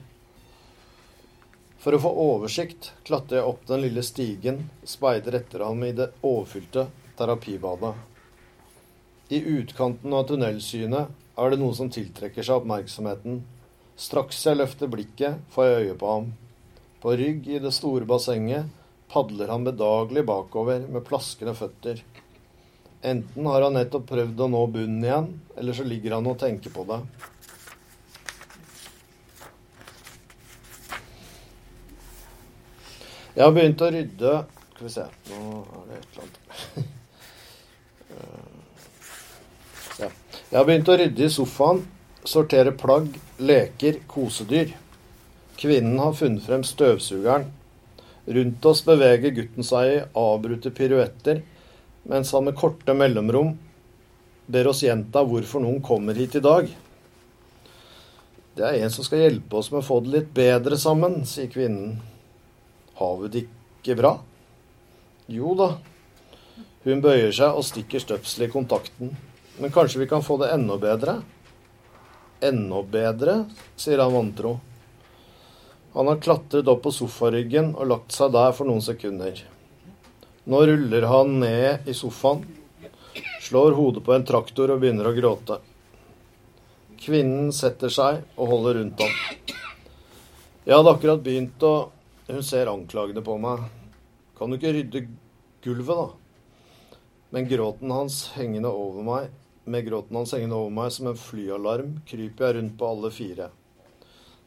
For 1.81 1.97
å 1.97 2.03
få 2.05 2.13
oversikt 2.29 2.93
klatrer 3.09 3.41
jeg 3.41 3.49
opp 3.49 3.65
den 3.67 3.83
lille 3.87 4.05
stigen, 4.05 4.67
speider 4.85 5.41
etter 5.41 5.65
ham 5.65 5.81
i 5.83 5.95
det 5.97 6.11
overfylte 6.21 6.87
terapibadet. 7.17 7.95
I 9.31 9.39
utkanten 9.47 10.15
av 10.17 10.27
tunnelsynet 10.27 11.39
er 11.39 11.53
det 11.53 11.59
noe 11.61 11.75
som 11.79 11.91
tiltrekker 11.93 12.43
seg 12.43 12.65
oppmerksomheten. 12.65 13.41
Straks 13.95 14.41
jeg 14.47 14.59
løfter 14.59 14.91
blikket, 14.91 15.39
får 15.55 15.69
jeg 15.69 15.85
øye 15.85 15.99
på 16.01 16.11
ham. 16.11 16.31
På 17.01 17.15
rygg 17.17 17.47
i 17.47 17.61
det 17.63 17.71
store 17.77 18.09
bassenget 18.11 18.67
padler 19.13 19.53
han 19.55 19.65
bedagelig 19.67 20.27
bakover 20.27 20.83
med 20.83 21.07
plaskende 21.07 21.55
føtter. 21.55 22.03
Enten 23.07 23.47
har 23.47 23.65
han 23.65 23.79
nettopp 23.79 24.11
prøvd 24.11 24.43
å 24.45 24.51
nå 24.51 24.67
bunnen 24.75 25.05
igjen, 25.07 25.31
eller 25.57 25.79
så 25.79 25.87
ligger 25.87 26.19
han 26.19 26.27
og 26.29 26.41
tenker 26.43 26.75
på 26.75 26.85
det. 26.91 27.01
Jeg 33.37 33.47
har 33.47 33.53
begynt 33.55 33.81
å 33.87 33.89
rydde 33.95 34.33
Skal 34.75 34.85
vi 34.85 34.91
se 34.91 35.05
Nå 35.31 35.61
er 35.63 35.85
det 35.87 35.99
et 36.01 36.09
eller 36.11 36.25
annet 36.25 36.41
ja. 40.01 40.09
Jeg 40.51 40.59
har 40.59 40.67
begynt 40.67 40.89
å 40.91 40.99
rydde 40.99 41.27
i 41.27 41.31
sofaen, 41.31 41.85
sortere 42.27 42.75
plagg, 42.75 43.13
leker, 43.39 44.03
kosedyr. 44.11 44.75
Kvinnen 45.61 46.01
har 46.03 46.17
funnet 46.19 46.43
frem 46.43 46.65
støvsugeren 46.67 47.47
Rundt 48.31 48.67
oss 48.69 48.83
beveger 48.85 49.33
gutten 49.35 49.65
seg 49.67 49.89
i 49.91 50.03
avbrutte 50.19 50.71
piruetter, 50.71 51.41
mens 52.07 52.31
han 52.37 52.45
med 52.47 52.55
korte 52.59 52.95
mellomrom 52.95 53.57
ber 54.51 54.69
oss 54.71 54.85
gjenta 54.85 55.25
hvorfor 55.27 55.65
noen 55.65 55.81
kommer 55.83 56.15
hit 56.15 56.37
i 56.39 56.43
dag. 56.45 56.69
Det 58.55 58.67
er 58.67 58.85
en 58.85 58.93
som 58.93 59.07
skal 59.07 59.25
hjelpe 59.25 59.57
oss 59.57 59.71
med 59.73 59.81
å 59.81 59.87
få 59.87 59.99
det 60.05 60.13
litt 60.15 60.31
bedre 60.37 60.79
sammen, 60.79 61.25
sier 61.27 61.51
kvinnen. 61.51 61.97
Har 63.01 63.17
vi 63.23 63.33
det 63.33 63.45
ikke 63.47 63.97
bra? 64.03 64.13
Jo 65.31 65.57
da. 65.59 65.73
Hun 66.85 67.03
bøyer 67.03 67.33
seg 67.35 67.57
og 67.57 67.67
stikker 67.67 68.03
støpselet 68.05 68.51
i 68.51 68.53
kontakten. 68.53 69.15
Men 69.61 69.73
kanskje 69.73 70.01
vi 70.01 70.09
kan 70.09 70.23
få 70.25 70.39
det 70.41 70.51
enda 70.55 70.79
bedre? 70.81 71.21
Enda 72.41 72.83
bedre, 72.83 73.45
sier 73.77 74.01
han 74.01 74.13
vantro. 74.13 74.55
Han 75.93 76.09
har 76.09 76.21
klatret 76.23 76.69
opp 76.71 76.81
på 76.87 76.93
sofaryggen 76.95 77.75
og 77.75 77.91
lagt 77.91 78.15
seg 78.17 78.33
der 78.33 78.55
for 78.57 78.71
noen 78.71 78.81
sekunder. 78.81 79.43
Nå 80.49 80.61
ruller 80.71 81.05
han 81.11 81.35
ned 81.43 81.91
i 81.91 81.95
sofaen, 81.95 82.47
slår 83.45 83.77
hodet 83.77 84.05
på 84.07 84.15
en 84.15 84.25
traktor 84.25 84.73
og 84.73 84.81
begynner 84.81 85.11
å 85.11 85.13
gråte. 85.17 85.59
Kvinnen 87.01 87.53
setter 87.53 87.93
seg 87.93 88.23
og 88.37 88.55
holder 88.55 88.81
rundt 88.81 89.05
ham. 89.05 89.13
Jeg 90.65 90.77
hadde 90.77 90.95
akkurat 90.95 91.23
begynt, 91.25 91.69
og 91.69 92.33
hun 92.33 92.43
ser 92.47 92.73
anklagende 92.73 93.25
på 93.27 93.37
meg. 93.43 93.67
Kan 94.39 94.53
du 94.53 94.57
ikke 94.57 94.73
rydde 94.77 95.05
gulvet, 95.65 96.01
da? 96.01 96.97
Men 97.35 97.49
gråten 97.51 97.93
hans 97.93 98.23
hengende 98.37 98.73
over 98.73 99.05
meg, 99.07 99.40
med 99.65 99.87
gråten 99.87 100.17
hans 100.17 100.33
hengende 100.35 100.57
over 100.57 100.73
meg 100.75 100.93
som 100.95 101.11
en 101.11 101.19
flyalarm, 101.19 101.97
kryper 102.09 102.47
jeg 102.47 102.57
rundt 102.59 102.77
på 102.81 102.91
alle 102.91 103.11
fire. 103.15 103.49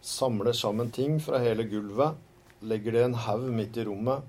Samler 0.04 0.56
sammen 0.58 0.92
ting 0.92 1.20
fra 1.24 1.40
hele 1.44 1.66
gulvet, 1.70 2.18
legger 2.62 2.96
det 2.96 3.04
en 3.08 3.20
haug 3.26 3.46
midt 3.56 3.78
i 3.78 3.86
rommet. 3.88 4.24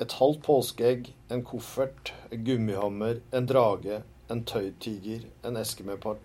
Et 0.00 0.16
halvt 0.16 0.42
påskeegg, 0.44 1.12
en 1.30 1.44
koffert, 1.44 2.12
en 2.32 2.44
gummihammer, 2.44 3.20
en 3.36 3.48
drage, 3.48 4.02
en 4.30 4.44
tøytiger, 4.44 5.26
en 5.44 5.58
eske 5.60 5.84
med 5.84 6.00
pa 6.00 6.16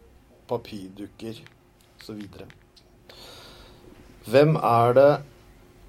papirdukker 0.45 1.39
osv. 1.97 2.19
Hvem 4.29 4.55
er 4.55 4.93
det 4.93 5.11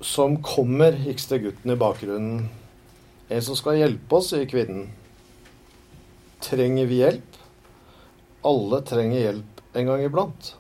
som 0.01 0.39
kommer, 0.43 0.97
hikster 0.97 1.39
gutten 1.41 1.73
i 1.73 1.77
bakgrunnen. 1.77 2.47
En 3.29 3.43
som 3.43 3.59
skal 3.59 3.79
hjelpe 3.81 4.17
oss, 4.17 4.31
sier 4.33 4.49
kvinnen. 4.49 4.89
Trenger 6.41 6.87
vi 6.87 6.95
hjelp? 6.95 7.37
Alle 8.43 8.83
trenger 8.83 9.21
hjelp 9.21 9.61
en 9.73 9.87
gang 9.87 10.03
iblant. 10.05 10.51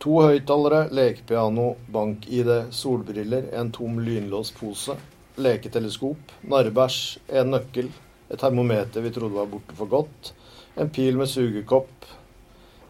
To 0.00 0.16
høyttalere, 0.24 0.86
lekepiano, 0.96 1.74
bank-ID, 1.92 2.50
solbriller, 2.72 3.50
en 3.52 3.68
tom 3.72 4.00
lynlåspose, 4.02 4.96
leketeleskop, 5.36 6.32
narrebæsj, 6.48 7.02
en 7.38 7.52
nøkkel, 7.52 7.92
et 8.32 8.40
termometer 8.40 9.04
vi 9.04 9.12
trodde 9.12 9.36
var 9.36 9.52
borte 9.52 9.76
for 9.76 9.92
godt, 9.92 10.32
en 10.80 10.90
pil 10.90 11.20
med 11.20 11.30
sugekopp, 11.30 12.08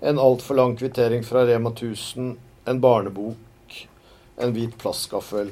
en 0.01 0.23
altfor 0.23 0.62
lang 0.62 0.79
kvittering 0.79 1.27
fra 1.27 1.45
Rema 1.51 1.75
1000, 1.75 2.35
en 2.71 2.81
barnebok, 2.81 3.79
en 4.38 4.55
hvit 4.55 4.79
plastgaffel. 4.79 5.51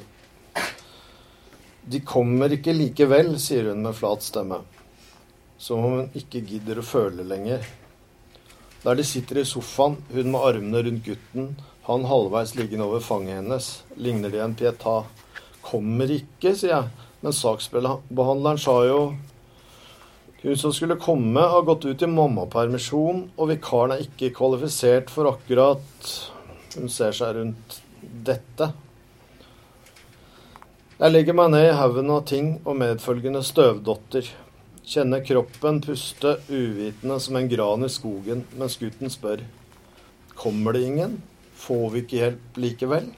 De 1.91 2.01
kommer 2.07 2.55
ikke 2.55 2.73
likevel, 2.73 3.35
sier 3.35 3.73
hun 3.73 3.83
med 3.83 3.99
flat 3.99 4.23
stemme 4.23 4.63
som 5.61 5.85
om 5.85 5.97
hun 5.99 6.17
ikke 6.17 6.41
gidder 6.49 6.81
å 6.81 6.85
føle 6.85 7.25
lenger. 7.27 7.65
Der 8.81 8.97
de 8.97 9.05
sitter 9.05 9.43
i 9.43 9.45
sofaen, 9.45 9.99
hun 10.09 10.31
med 10.33 10.41
armene 10.41 10.81
rundt 10.87 11.05
gutten, 11.05 11.51
han 11.85 12.07
halvveis 12.09 12.55
liggende 12.57 12.87
over 12.87 13.03
fanget 13.05 13.37
hennes, 13.37 13.67
ligner 13.97 14.33
de 14.33 14.41
en 14.41 14.57
pieta. 14.57 15.03
Kommer 15.61 16.09
ikke, 16.09 16.55
sier 16.57 16.73
jeg, 16.73 17.09
men 17.21 17.37
saksbehandleren 17.37 18.61
sa 18.61 18.79
jo 18.87 19.01
hun 20.41 20.57
som 20.57 20.73
skulle 20.73 20.97
komme, 20.97 21.41
har 21.45 21.61
gått 21.67 21.85
ut 21.85 22.01
i 22.01 22.09
mammapermisjon, 22.09 23.27
og 23.37 23.49
vikaren 23.51 23.93
er 23.93 24.07
ikke 24.07 24.31
kvalifisert 24.39 25.13
for 25.13 25.29
akkurat 25.29 26.13
Hun 26.71 26.87
ser 26.89 27.11
seg 27.11 27.35
rundt 27.35 27.81
dette. 28.25 28.69
Jeg 31.01 31.11
legger 31.11 31.35
meg 31.35 31.49
ned 31.51 31.65
i 31.67 31.75
haugen 31.75 32.13
av 32.15 32.21
ting 32.29 32.53
og 32.63 32.77
medfølgende 32.79 33.41
støvdotter. 33.43 34.29
Kjenner 34.81 35.21
kroppen 35.25 35.81
puste 35.81 36.37
uvitende 36.49 37.19
som 37.19 37.35
en 37.35 37.49
gran 37.49 37.85
i 37.85 37.89
skogen, 37.89 38.45
mens 38.57 38.79
gutten 38.81 39.13
spør. 39.13 39.43
Kommer 40.33 40.73
det 40.73 40.81
ingen? 40.87 41.19
Får 41.53 41.89
vi 41.93 42.01
ikke 42.01 42.17
hjelp 42.17 42.57
likevel? 42.57 43.11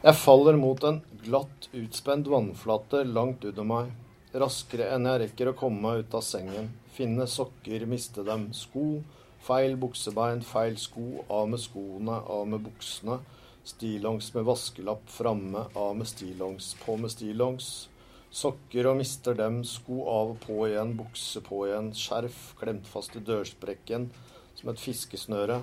Jeg 0.00 0.16
faller 0.16 0.56
mot 0.56 0.80
en 0.88 1.02
glatt, 1.26 1.68
utspent 1.76 2.30
vannflate 2.32 3.02
langt 3.04 3.44
under 3.44 3.68
meg. 3.68 3.90
Raskere 4.32 4.88
enn 4.94 5.04
jeg 5.10 5.20
rekker 5.26 5.50
å 5.52 5.56
komme 5.58 5.84
meg 5.84 6.06
ut 6.06 6.16
av 6.16 6.24
sengen. 6.24 6.72
Finne 6.96 7.28
sokker, 7.28 7.84
miste 7.84 8.24
dem. 8.24 8.48
Sko. 8.56 9.02
Feil 9.44 9.76
buksebein, 9.76 10.40
feil 10.40 10.80
sko. 10.80 11.26
Av 11.28 11.44
med 11.52 11.60
skoene, 11.60 12.22
av 12.24 12.48
med 12.48 12.64
buksene. 12.64 13.20
Stillongs 13.68 14.32
med 14.32 14.48
vaskelapp 14.48 15.04
framme, 15.12 15.68
av 15.76 15.92
med 16.00 16.08
stillongs, 16.08 16.72
på 16.80 16.96
med 16.96 17.12
stillongs. 17.12 17.89
Sokker 18.30 18.86
og 18.86 19.00
mister 19.00 19.34
dem, 19.34 19.64
sko 19.66 20.04
av 20.06 20.34
og 20.36 20.40
på 20.44 20.62
igjen, 20.68 20.94
bukse 20.94 21.42
på 21.42 21.64
igjen, 21.66 21.90
skjerf 21.98 22.52
klemt 22.60 22.86
fast 22.86 23.16
i 23.18 23.22
dørsprekken 23.26 24.06
som 24.54 24.70
et 24.70 24.82
fiskesnøre, 24.82 25.56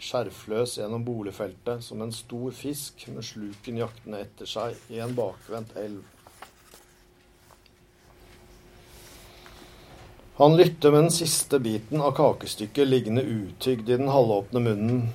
skjerfløs 0.00 0.78
gjennom 0.78 1.04
boligfeltet 1.04 1.84
som 1.84 2.00
en 2.00 2.12
stor 2.16 2.52
fisk 2.56 3.04
med 3.12 3.24
sluken 3.24 3.80
jaktende 3.82 4.22
etter 4.24 4.48
seg 4.48 4.92
i 4.92 5.00
en 5.04 5.12
bakvendt 5.16 5.76
elv. 5.80 6.00
Han 10.36 10.56
lytter 10.56 10.92
med 10.92 11.06
den 11.06 11.14
siste 11.16 11.60
biten 11.64 12.00
av 12.04 12.12
kakestykket 12.16 12.88
liggende 12.88 13.22
utygd 13.24 13.88
i 13.88 13.96
den 13.96 14.12
halvåpne 14.12 14.60
munnen. 14.60 15.06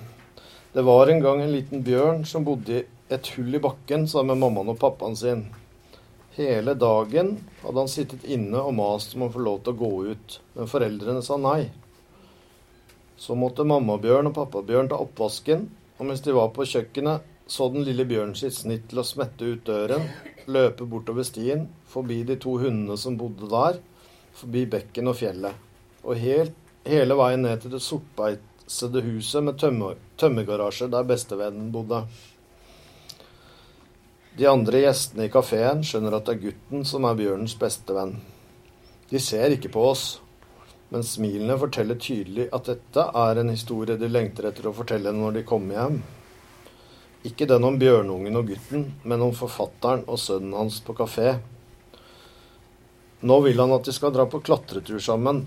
Det 0.74 0.86
var 0.86 1.10
en 1.10 1.22
gang 1.22 1.42
en 1.42 1.54
liten 1.54 1.84
bjørn 1.86 2.24
som 2.26 2.46
bodde 2.46 2.80
i 2.80 2.86
et 3.14 3.34
hull 3.36 3.58
i 3.58 3.62
bakken 3.62 4.08
sammen 4.10 4.34
med 4.34 4.46
mammaen 4.46 4.74
og 4.74 4.80
pappaen 4.82 5.18
sin. 5.20 5.44
Hele 6.36 6.74
dagen 6.74 7.38
hadde 7.62 7.80
han 7.80 7.90
sittet 7.92 8.24
inne 8.24 8.62
og 8.64 8.76
mast 8.78 9.18
om 9.18 9.26
å 9.26 9.32
få 9.34 9.42
lov 9.44 9.58
til 9.66 9.74
å 9.74 9.80
gå 9.82 9.92
ut, 10.14 10.38
men 10.56 10.70
foreldrene 10.72 11.24
sa 11.26 11.36
nei. 11.36 11.66
Så 13.20 13.36
måtte 13.36 13.68
mammabjørn 13.68 14.30
og 14.30 14.38
pappabjørn 14.38 14.94
ta 14.94 15.02
oppvasken, 15.04 15.66
og 16.00 16.08
mens 16.08 16.24
de 16.24 16.36
var 16.38 16.54
på 16.56 16.66
kjøkkenet, 16.72 17.28
så 17.52 17.68
den 17.74 17.84
lille 17.84 18.06
bjørnen 18.08 18.38
sitt 18.40 18.56
snitt 18.56 18.88
til 18.90 19.02
å 19.02 19.06
smette 19.06 19.44
ut 19.44 19.66
døren, 19.68 20.08
løpe 20.48 20.88
bortover 20.88 21.28
stien, 21.28 21.68
forbi 21.92 22.22
de 22.24 22.40
to 22.40 22.56
hundene 22.62 22.96
som 22.98 23.20
bodde 23.20 23.52
der, 23.52 23.82
forbi 24.32 24.64
bekken 24.72 25.12
og 25.12 25.20
fjellet, 25.20 25.68
og 26.06 26.16
helt, 26.16 26.56
hele 26.88 27.18
veien 27.20 27.44
ned 27.44 27.60
til 27.62 27.76
det 27.76 27.84
sortbeitsede 27.84 29.04
huset 29.04 29.44
med 29.44 29.60
tømmergarasje 29.60 30.88
der 30.96 31.12
bestevennen 31.12 31.74
bodde. 31.76 32.06
De 34.38 34.46
andre 34.48 34.80
gjestene 34.86 35.26
i 35.28 35.32
kafeen 35.32 35.82
skjønner 35.84 36.16
at 36.16 36.28
det 36.28 36.38
er 36.38 36.44
gutten 36.46 36.86
som 36.88 37.04
er 37.04 37.18
bjørnens 37.20 37.58
beste 37.60 37.92
venn. 37.92 38.14
De 39.12 39.20
ser 39.20 39.52
ikke 39.52 39.74
på 39.74 39.82
oss, 39.90 40.06
men 40.92 41.04
smilene 41.04 41.58
forteller 41.60 42.00
tydelig 42.00 42.46
at 42.56 42.70
dette 42.72 43.04
er 43.24 43.42
en 43.42 43.52
historie 43.52 43.98
de 44.00 44.08
lengter 44.08 44.48
etter 44.48 44.70
å 44.70 44.76
fortelle 44.76 45.12
når 45.16 45.36
de 45.36 45.44
kommer 45.48 45.76
hjem. 45.76 45.98
Ikke 47.28 47.48
den 47.50 47.68
om 47.68 47.76
bjørnungen 47.80 48.40
og 48.40 48.48
gutten, 48.54 48.86
men 49.04 49.26
om 49.26 49.34
forfatteren 49.36 50.06
og 50.08 50.20
sønnen 50.20 50.56
hans 50.56 50.80
på 50.86 50.96
kafé. 50.96 51.34
Nå 53.28 53.38
vil 53.46 53.60
han 53.60 53.74
at 53.76 53.86
de 53.86 53.94
skal 53.94 54.14
dra 54.16 54.26
på 54.32 54.40
klatretur 54.48 55.04
sammen. 55.04 55.44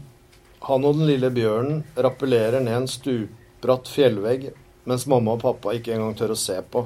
Han 0.68 0.84
og 0.84 1.00
den 1.00 1.08
lille 1.08 1.32
bjørnen 1.34 1.80
rappellerer 1.96 2.60
ned 2.60 2.82
en 2.82 2.90
stupbratt 2.90 3.88
fjellvegg, 3.90 4.50
mens 4.84 5.08
mamma 5.08 5.34
og 5.38 5.42
pappa 5.42 5.72
ikke 5.74 5.96
engang 5.96 6.12
tør 6.20 6.36
å 6.36 6.38
se 6.38 6.60
på. 6.68 6.84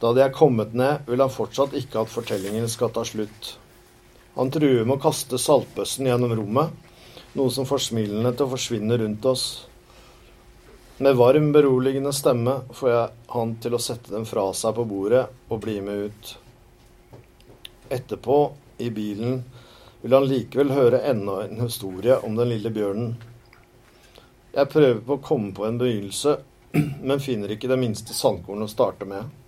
Da 0.00 0.12
de 0.16 0.22
er 0.24 0.32
kommet 0.32 0.72
ned, 0.74 1.04
vil 1.06 1.20
han 1.20 1.32
fortsatt 1.32 1.74
ikke 1.76 2.04
at 2.04 2.12
fortellingen 2.12 2.68
skal 2.72 2.92
ta 2.94 3.04
slutt. 3.04 3.56
Han 4.34 4.52
truer 4.52 4.86
med 4.86 4.96
å 4.96 5.02
kaste 5.02 5.38
saltbøssen 5.40 6.08
gjennom 6.08 6.32
rommet, 6.38 6.70
noe 7.36 7.52
som 7.52 7.66
får 7.68 7.82
smilene 7.90 8.32
til 8.32 8.46
å 8.46 8.52
forsvinne 8.54 8.96
rundt 9.02 9.26
oss. 9.28 9.44
Med 11.00 11.16
varm, 11.16 11.50
beroligende 11.52 12.12
stemme 12.12 12.58
får 12.76 12.90
jeg 12.90 13.10
han 13.34 13.52
til 13.64 13.76
å 13.76 13.80
sette 13.80 14.12
dem 14.12 14.24
fra 14.28 14.46
seg 14.56 14.74
på 14.76 14.86
bordet 14.88 15.26
og 15.48 15.60
bli 15.64 15.78
med 15.84 16.06
ut. 16.08 16.32
Etterpå, 17.92 18.38
i 18.80 18.88
bilen, 18.94 19.42
vil 20.00 20.16
han 20.16 20.28
likevel 20.28 20.72
høre 20.72 21.02
enda 21.08 21.42
en 21.44 21.60
historie 21.60 22.16
om 22.24 22.36
den 22.36 22.52
lille 22.52 22.72
bjørnen. 22.72 23.14
Jeg 24.54 24.72
prøver 24.72 25.02
på 25.04 25.18
å 25.18 25.24
komme 25.24 25.52
på 25.56 25.66
en 25.68 25.80
begynnelse, 25.80 26.38
men 27.08 27.24
finner 27.24 27.52
ikke 27.52 27.68
det 27.68 27.80
minste 27.80 28.16
sandkorn 28.16 28.64
å 28.64 28.70
starte 28.70 29.08
med. 29.08 29.39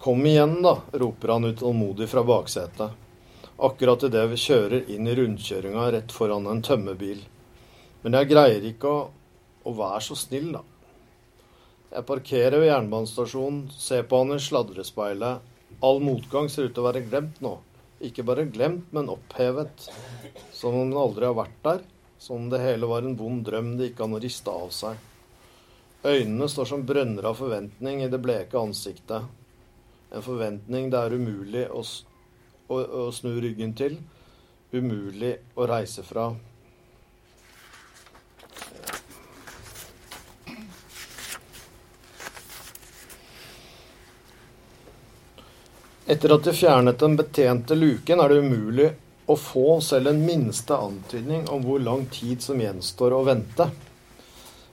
Kom 0.00 0.26
igjen, 0.26 0.62
da, 0.62 0.78
roper 0.92 1.28
han 1.28 1.44
utålmodig 1.44 2.08
fra 2.08 2.22
baksetet. 2.24 2.90
Akkurat 3.56 4.02
idet 4.02 4.22
vi 4.30 4.36
kjører 4.40 4.86
inn 4.88 5.04
i 5.04 5.14
rundkjøringa 5.14 5.88
rett 5.92 6.12
foran 6.16 6.46
en 6.48 6.62
tømmerbil. 6.64 7.18
Men 8.00 8.14
jeg 8.16 8.30
greier 8.30 8.64
ikke 8.64 8.88
å, 8.88 9.02
å 9.68 9.74
være 9.76 9.98
så 10.06 10.14
snill, 10.16 10.54
da. 10.54 10.62
Jeg 11.90 12.06
parkerer 12.08 12.56
ved 12.62 12.70
jernbanestasjonen, 12.70 13.58
ser 13.76 14.06
på 14.08 14.22
han 14.22 14.32
i 14.32 14.38
sladrespeilet. 14.40 15.50
All 15.84 16.00
motgang 16.00 16.48
ser 16.48 16.70
ut 16.70 16.72
til 16.78 16.80
å 16.80 16.86
være 16.86 17.02
glemt 17.04 17.42
nå. 17.44 17.52
Ikke 18.00 18.24
bare 18.24 18.46
glemt, 18.48 18.86
men 18.96 19.12
opphevet. 19.12 19.84
Som 20.56 20.78
om 20.78 20.94
den 20.94 21.02
aldri 21.02 21.28
har 21.28 21.36
vært 21.36 21.58
der. 21.66 21.82
Som 22.16 22.46
om 22.46 22.48
det 22.54 22.62
hele 22.64 22.88
var 22.88 23.04
en 23.04 23.18
vond 23.20 23.44
drøm 23.44 23.74
det 23.76 23.90
ikke 23.90 24.08
an 24.08 24.16
å 24.16 24.22
riste 24.24 24.56
av 24.64 24.72
seg. 24.72 25.04
Øynene 26.08 26.48
står 26.48 26.72
som 26.72 26.88
brønner 26.88 27.28
av 27.28 27.36
forventning 27.36 28.00
i 28.06 28.08
det 28.08 28.22
bleke 28.24 28.56
ansiktet 28.56 29.28
en 30.10 30.22
forventning 30.22 30.90
det 30.90 30.98
er 30.98 31.14
umulig 31.14 31.66
å, 31.70 31.82
å, 32.68 32.78
å 32.78 33.10
snu 33.14 33.36
ryggen 33.42 33.74
til. 33.78 33.98
Umulig 34.74 35.36
å 35.54 35.66
reise 35.70 36.02
fra. 36.06 36.30
Etter 46.10 46.34
at 46.34 46.42
de 46.42 46.52
fjernet 46.58 46.98
den 46.98 47.14
betjente 47.14 47.76
luken, 47.78 48.18
er 48.18 48.32
det 48.32 48.42
umulig 48.42 48.88
å 49.30 49.36
få 49.38 49.76
selv 49.84 50.10
en 50.10 50.24
minste 50.26 50.74
antydning 50.74 51.46
om 51.54 51.62
hvor 51.62 51.78
lang 51.78 52.08
tid 52.10 52.42
som 52.42 52.58
gjenstår 52.58 53.14
å 53.14 53.22
vente. 53.28 53.68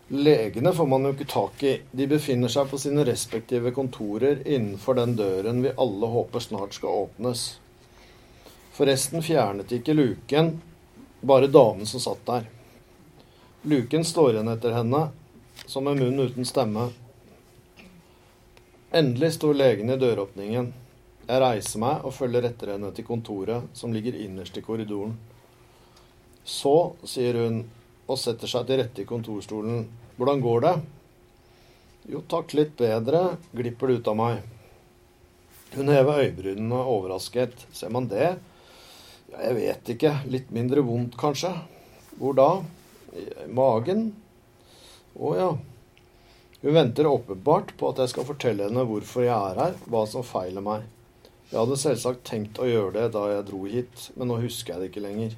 Legene 0.08 0.72
får 0.74 0.88
man 0.88 1.03
jo 1.03 1.12
ikke 1.12 1.28
tak 1.28 1.64
i. 1.64 1.74
De 1.91 2.08
befinner 2.08 2.51
seg 2.51 2.70
på 2.72 2.80
sine 2.80 3.03
respektive 3.08 3.74
kontorer 3.76 4.39
innenfor 4.47 4.95
den 4.95 5.18
døren 5.20 5.60
vi 5.66 5.74
alle 5.76 6.08
håper 6.14 6.39
snart 6.39 6.78
skal 6.78 7.03
åpnes. 7.03 7.47
Forresten 8.78 9.26
fjernet 9.26 9.74
ikke 9.76 9.97
luken, 9.97 10.62
bare 11.20 11.51
damen 11.51 11.86
som 11.89 11.99
satt 11.99 12.24
der. 12.30 12.47
Luken 13.68 14.05
står 14.08 14.36
igjen 14.38 14.51
etter 14.53 14.78
henne, 14.78 15.10
som 15.66 15.88
en 15.91 15.99
munn 15.99 16.24
uten 16.24 16.47
stemme. 16.47 16.88
Endelig 18.95 19.34
sto 19.36 19.51
legen 19.51 19.91
i 19.91 19.99
døråpningen. 19.99 20.70
Jeg 21.28 21.41
reiser 21.43 21.84
meg 21.84 22.05
og 22.08 22.16
følger 22.16 22.47
etter 22.47 22.78
henne 22.78 22.93
til 22.95 23.03
kontoret, 23.10 23.68
som 23.76 23.91
ligger 23.91 24.16
innerst 24.16 24.55
i 24.55 24.64
korridoren. 24.64 25.18
Så, 26.47 26.93
sier 27.03 27.41
hun 27.41 27.66
og 28.08 28.20
setter 28.20 28.49
seg 28.49 28.68
til 28.68 28.82
rette 28.82 29.03
i 29.03 29.08
kontorstolen. 29.08 29.86
Hvordan 30.18 30.43
går 30.43 30.64
det? 30.66 30.76
Jo, 32.08 32.22
takk 32.32 32.53
litt 32.55 32.78
bedre, 32.80 33.36
glipper 33.51 33.91
det 33.91 33.99
ut 33.99 34.12
av 34.14 34.18
meg. 34.20 34.45
Hun 35.76 35.91
hever 35.91 36.24
øyebrynene 36.24 36.80
overrasket. 36.88 37.68
Ser 37.76 37.91
man 37.91 38.08
det? 38.08 38.38
Ja, 39.28 39.41
jeg 39.49 39.58
vet 39.58 39.91
ikke. 39.97 40.14
Litt 40.32 40.53
mindre 40.55 40.84
vondt, 40.88 41.18
kanskje. 41.20 41.51
Hvor 42.18 42.38
da? 42.38 42.51
I 43.12 43.49
magen? 43.51 44.14
Å 45.20 45.34
ja. 45.36 45.49
Hun 46.62 46.74
venter 46.74 47.10
åpenbart 47.10 47.76
på 47.78 47.91
at 47.91 47.99
jeg 48.01 48.14
skal 48.14 48.28
fortelle 48.30 48.70
henne 48.70 48.86
hvorfor 48.88 49.28
jeg 49.28 49.36
er 49.36 49.60
her, 49.60 49.76
hva 49.91 50.05
som 50.10 50.24
feiler 50.26 50.64
meg. 50.64 50.88
Jeg 51.51 51.60
hadde 51.60 51.80
selvsagt 51.80 52.26
tenkt 52.28 52.60
å 52.60 52.68
gjøre 52.68 52.95
det 52.95 53.10
da 53.14 53.28
jeg 53.32 53.45
dro 53.47 53.62
hit, 53.70 54.08
men 54.16 54.32
nå 54.32 54.39
husker 54.41 54.74
jeg 54.74 54.82
det 54.82 54.89
ikke 54.91 55.03
lenger. 55.05 55.36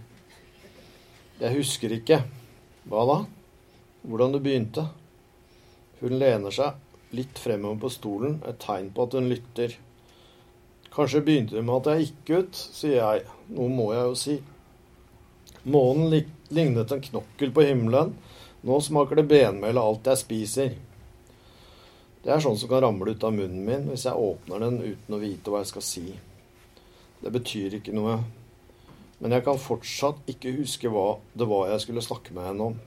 Jeg 1.39 1.57
husker 1.57 1.97
ikke. 1.97 2.21
Hva 2.89 3.05
da? 3.05 3.17
Hvordan 4.01 4.33
det 4.33 4.41
begynte? 4.41 4.87
Hun 5.99 6.15
lener 6.17 6.53
seg 6.55 7.13
litt 7.13 7.37
fremover 7.41 7.83
på 7.83 7.91
stolen, 7.93 8.39
et 8.47 8.57
tegn 8.63 8.89
på 8.95 9.05
at 9.05 9.17
hun 9.17 9.29
lytter. 9.29 9.75
Kanskje 10.93 11.21
begynte 11.25 11.57
det 11.57 11.65
med 11.67 11.75
at 11.83 11.89
jeg 11.91 12.07
gikk 12.07 12.31
ut, 12.39 12.61
sier 12.79 12.97
jeg. 12.97 13.27
Noe 13.53 13.69
må 13.73 13.91
jeg 13.93 14.07
jo 14.07 14.15
si. 14.17 14.37
Månen 15.69 16.15
lignet 16.49 16.95
en 16.95 17.03
knokkel 17.03 17.53
på 17.53 17.67
himmelen. 17.67 18.15
Nå 18.65 18.79
smaker 18.81 19.19
det 19.19 19.27
benmel 19.29 19.77
av 19.77 19.91
alt 19.91 20.09
jeg 20.09 20.23
spiser. 20.23 20.73
Det 22.23 22.33
er 22.33 22.41
sånn 22.43 22.57
som 22.59 22.71
kan 22.71 22.81
ramle 22.83 23.13
ut 23.13 23.23
av 23.23 23.37
munnen 23.37 23.61
min 23.67 23.85
hvis 23.91 24.07
jeg 24.09 24.17
åpner 24.17 24.65
den 24.65 24.81
uten 24.81 25.15
å 25.15 25.21
vite 25.21 25.53
hva 25.53 25.61
jeg 25.61 25.71
skal 25.75 25.85
si. 25.85 26.07
Det 27.21 27.31
betyr 27.37 27.77
ikke 27.77 27.93
noe. 27.95 28.17
Men 29.19 29.35
jeg 29.35 29.43
kan 29.45 29.59
fortsatt 29.59 30.29
ikke 30.31 30.55
huske 30.61 30.91
hva 30.91 31.19
det 31.37 31.47
var 31.49 31.73
jeg 31.73 31.83
skulle 31.83 32.03
snakke 32.05 32.35
med 32.35 32.47
henne 32.49 32.69
om. 32.71 32.79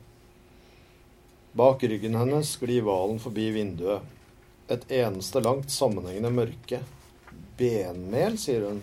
Bak 1.53 1.85
ryggen 1.85 2.16
hennes 2.16 2.55
glir 2.61 2.85
hvalen 2.87 3.20
forbi 3.20 3.51
vinduet. 3.53 4.01
Et 4.72 4.85
eneste 5.03 5.43
langt 5.45 5.72
sammenhengende 5.72 6.33
mørke. 6.33 6.80
Benmel, 7.59 8.39
sier 8.41 8.64
hun. 8.70 8.80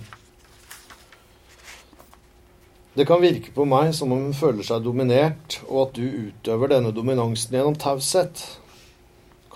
Det 2.93 3.05
kan 3.09 3.21
virke 3.21 3.53
på 3.55 3.65
meg 3.69 3.93
som 3.97 4.11
om 4.13 4.27
hun 4.27 4.37
føler 4.37 4.65
seg 4.65 4.83
dominert, 4.85 5.59
og 5.69 5.87
at 5.87 5.97
du 5.97 6.05
utøver 6.29 6.73
denne 6.73 6.93
dominansen 6.93 7.55
gjennom 7.57 7.77
taushet 7.79 8.43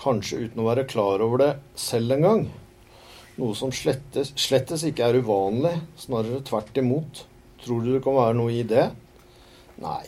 kanskje 0.04 0.46
uten 0.46 0.62
å 0.62 0.68
være 0.68 0.86
klar 0.90 1.22
over 1.24 1.40
det 1.42 1.52
selv 1.78 2.16
engang. 2.16 2.48
Noe 3.38 3.54
som 3.58 3.72
slettes, 3.74 4.32
slettes 4.38 4.84
ikke 4.86 5.06
er 5.08 5.18
uvanlig, 5.22 5.74
snarere 5.98 6.42
tvert 6.46 6.76
imot. 6.78 7.24
Tror 7.64 7.80
du 7.80 7.94
det 7.94 8.02
kan 8.04 8.16
være 8.16 8.36
noe 8.36 8.52
i 8.52 8.62
det? 8.68 8.90
Nei. 9.80 10.04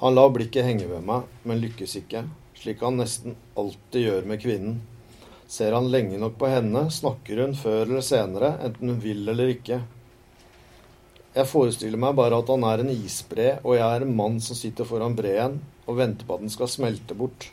Han 0.00 0.16
lar 0.16 0.32
blikket 0.32 0.66
henge 0.66 0.88
ved 0.88 1.04
meg, 1.04 1.28
men 1.48 1.60
lykkes 1.62 1.96
ikke, 2.02 2.26
slik 2.56 2.82
han 2.84 3.00
nesten 3.00 3.38
alltid 3.58 4.04
gjør 4.06 4.28
med 4.28 4.42
kvinnen. 4.42 4.80
Ser 5.50 5.74
han 5.74 5.88
lenge 5.90 6.20
nok 6.20 6.36
på 6.38 6.48
henne, 6.52 6.84
snakker 6.92 7.40
hun 7.42 7.56
før 7.58 7.82
eller 7.86 8.04
senere, 8.04 8.52
enten 8.64 8.92
hun 8.92 9.00
vil 9.02 9.24
eller 9.32 9.50
ikke. 9.56 9.80
Jeg 11.34 11.46
forestiller 11.46 12.00
meg 12.00 12.16
bare 12.18 12.38
at 12.42 12.52
han 12.52 12.64
er 12.68 12.84
en 12.84 12.92
isbre, 12.92 13.50
og 13.64 13.76
jeg 13.76 13.86
er 13.86 14.04
en 14.06 14.16
mann 14.20 14.40
som 14.44 14.58
sitter 14.58 14.88
foran 14.88 15.16
breen 15.18 15.60
og 15.86 15.98
venter 15.98 16.28
på 16.28 16.36
at 16.36 16.44
den 16.44 16.52
skal 16.52 16.70
smelte 16.70 17.16
bort. 17.18 17.48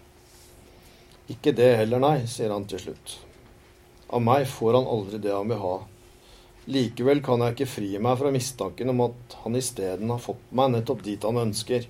Ikke 1.31 1.55
det 1.55 1.73
heller, 1.81 2.03
nei, 2.03 2.25
sier 2.31 2.53
han 2.53 2.67
til 2.69 2.83
slutt. 2.83 3.17
Av 4.07 4.23
meg 4.23 4.47
får 4.47 4.79
han 4.79 4.91
aldri 4.91 5.19
det 5.23 5.33
han 5.35 5.51
vil 5.51 5.61
ha. 5.63 5.75
Likevel 6.67 7.21
kan 7.23 7.43
jeg 7.43 7.55
ikke 7.55 7.69
fri 7.71 7.89
meg 8.03 8.17
fra 8.19 8.31
mistanken 8.33 8.91
om 8.91 9.05
at 9.05 9.35
han 9.43 9.55
isteden 9.55 10.11
har 10.11 10.23
fått 10.23 10.49
meg 10.57 10.73
nettopp 10.73 11.03
dit 11.05 11.23
han 11.23 11.39
ønsker. 11.41 11.87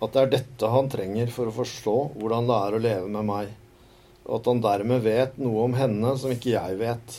At 0.00 0.14
det 0.14 0.22
er 0.22 0.30
dette 0.34 0.70
han 0.72 0.88
trenger 0.92 1.32
for 1.34 1.50
å 1.50 1.56
forstå 1.60 1.96
hvordan 2.16 2.48
det 2.48 2.58
er 2.66 2.76
å 2.76 2.82
leve 2.86 3.08
med 3.16 3.28
meg, 3.28 3.50
og 4.24 4.38
at 4.38 4.48
han 4.48 4.62
dermed 4.64 5.04
vet 5.04 5.40
noe 5.42 5.66
om 5.68 5.76
henne 5.76 6.14
som 6.20 6.32
ikke 6.32 6.54
jeg 6.54 6.78
vet. 6.80 7.18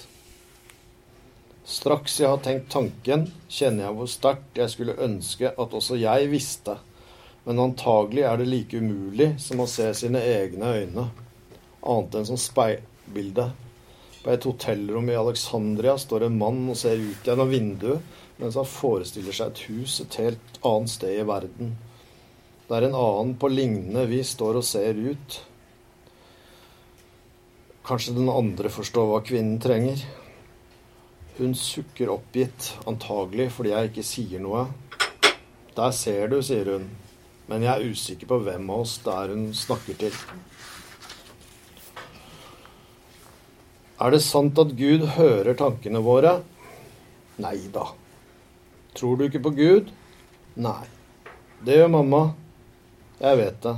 Straks 1.71 2.17
jeg 2.23 2.31
har 2.31 2.41
tenkt 2.41 2.71
tanken, 2.73 3.27
kjenner 3.45 3.85
jeg 3.87 3.99
hvor 3.99 4.09
sterkt 4.09 4.57
jeg 4.57 4.73
skulle 4.73 4.97
ønske 5.05 5.53
at 5.53 5.77
også 5.77 5.99
jeg 6.01 6.31
visste 6.33 6.79
men 7.43 7.59
antagelig 7.59 8.23
er 8.23 8.37
det 8.37 8.45
like 8.49 8.77
umulig 8.77 9.33
som 9.41 9.63
å 9.63 9.69
se 9.69 9.87
sine 9.97 10.21
egne 10.21 10.73
øyne, 10.77 11.07
annet 11.81 12.17
enn 12.19 12.27
som 12.29 12.39
speilbilde. 12.39 13.47
På 14.21 14.29
et 14.29 14.45
hotellrom 14.45 15.07
i 15.09 15.17
Alexandria 15.17 15.95
står 15.97 16.27
en 16.27 16.37
mann 16.37 16.67
og 16.69 16.77
ser 16.77 17.01
ut 17.01 17.25
gjennom 17.25 17.49
vinduet, 17.49 18.03
mens 18.37 18.57
han 18.57 18.69
forestiller 18.69 19.33
seg 19.33 19.51
et 19.51 19.63
hus 19.69 19.99
et 20.03 20.17
helt 20.21 20.59
annet 20.65 20.93
sted 20.93 21.17
i 21.17 21.25
verden. 21.25 21.73
Der 22.69 22.85
en 22.85 22.97
annen 22.97 23.33
på 23.41 23.49
lignende 23.51 24.05
vis 24.09 24.35
står 24.37 24.61
og 24.61 24.67
ser 24.67 24.97
ut. 24.97 25.39
Kanskje 27.85 28.13
den 28.15 28.29
andre 28.29 28.69
forstår 28.71 29.09
hva 29.09 29.23
kvinnen 29.25 29.57
trenger. 29.61 30.05
Hun 31.39 31.57
sukker 31.57 32.13
oppgitt, 32.13 32.75
antagelig 32.87 33.49
fordi 33.55 33.73
jeg 33.73 33.89
ikke 33.89 34.05
sier 34.05 34.43
noe. 34.43 34.67
Der 35.75 35.93
ser 35.97 36.29
du, 36.29 36.37
sier 36.45 36.75
hun. 36.75 36.85
Men 37.49 37.65
jeg 37.65 37.73
er 37.73 37.89
usikker 37.89 38.29
på 38.29 38.37
hvem 38.45 38.69
av 38.69 38.85
oss 38.85 38.99
det 39.03 39.15
er 39.17 39.33
hun 39.33 39.49
snakker 39.57 39.97
til. 40.05 40.21
Er 44.01 44.13
det 44.15 44.23
sant 44.25 44.57
at 44.57 44.71
Gud 44.73 45.05
hører 45.13 45.53
tankene 45.57 46.01
våre? 46.01 46.39
Nei 47.41 47.57
da. 47.73 47.91
Tror 48.97 49.19
du 49.19 49.27
ikke 49.27 49.43
på 49.45 49.51
Gud? 49.53 49.91
Nei. 50.57 50.85
Det 51.61 51.77
gjør 51.77 51.91
mamma. 51.93 52.21
Jeg 53.21 53.37
vet 53.37 53.59
det. 53.61 53.75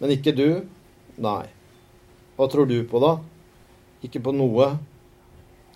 Men 0.00 0.14
ikke 0.16 0.34
du? 0.34 0.48
Nei. 1.22 1.44
Hva 2.34 2.48
tror 2.50 2.66
du 2.70 2.80
på, 2.90 2.98
da? 3.02 3.12
Ikke 4.02 4.22
på 4.22 4.34
noe. 4.34 4.72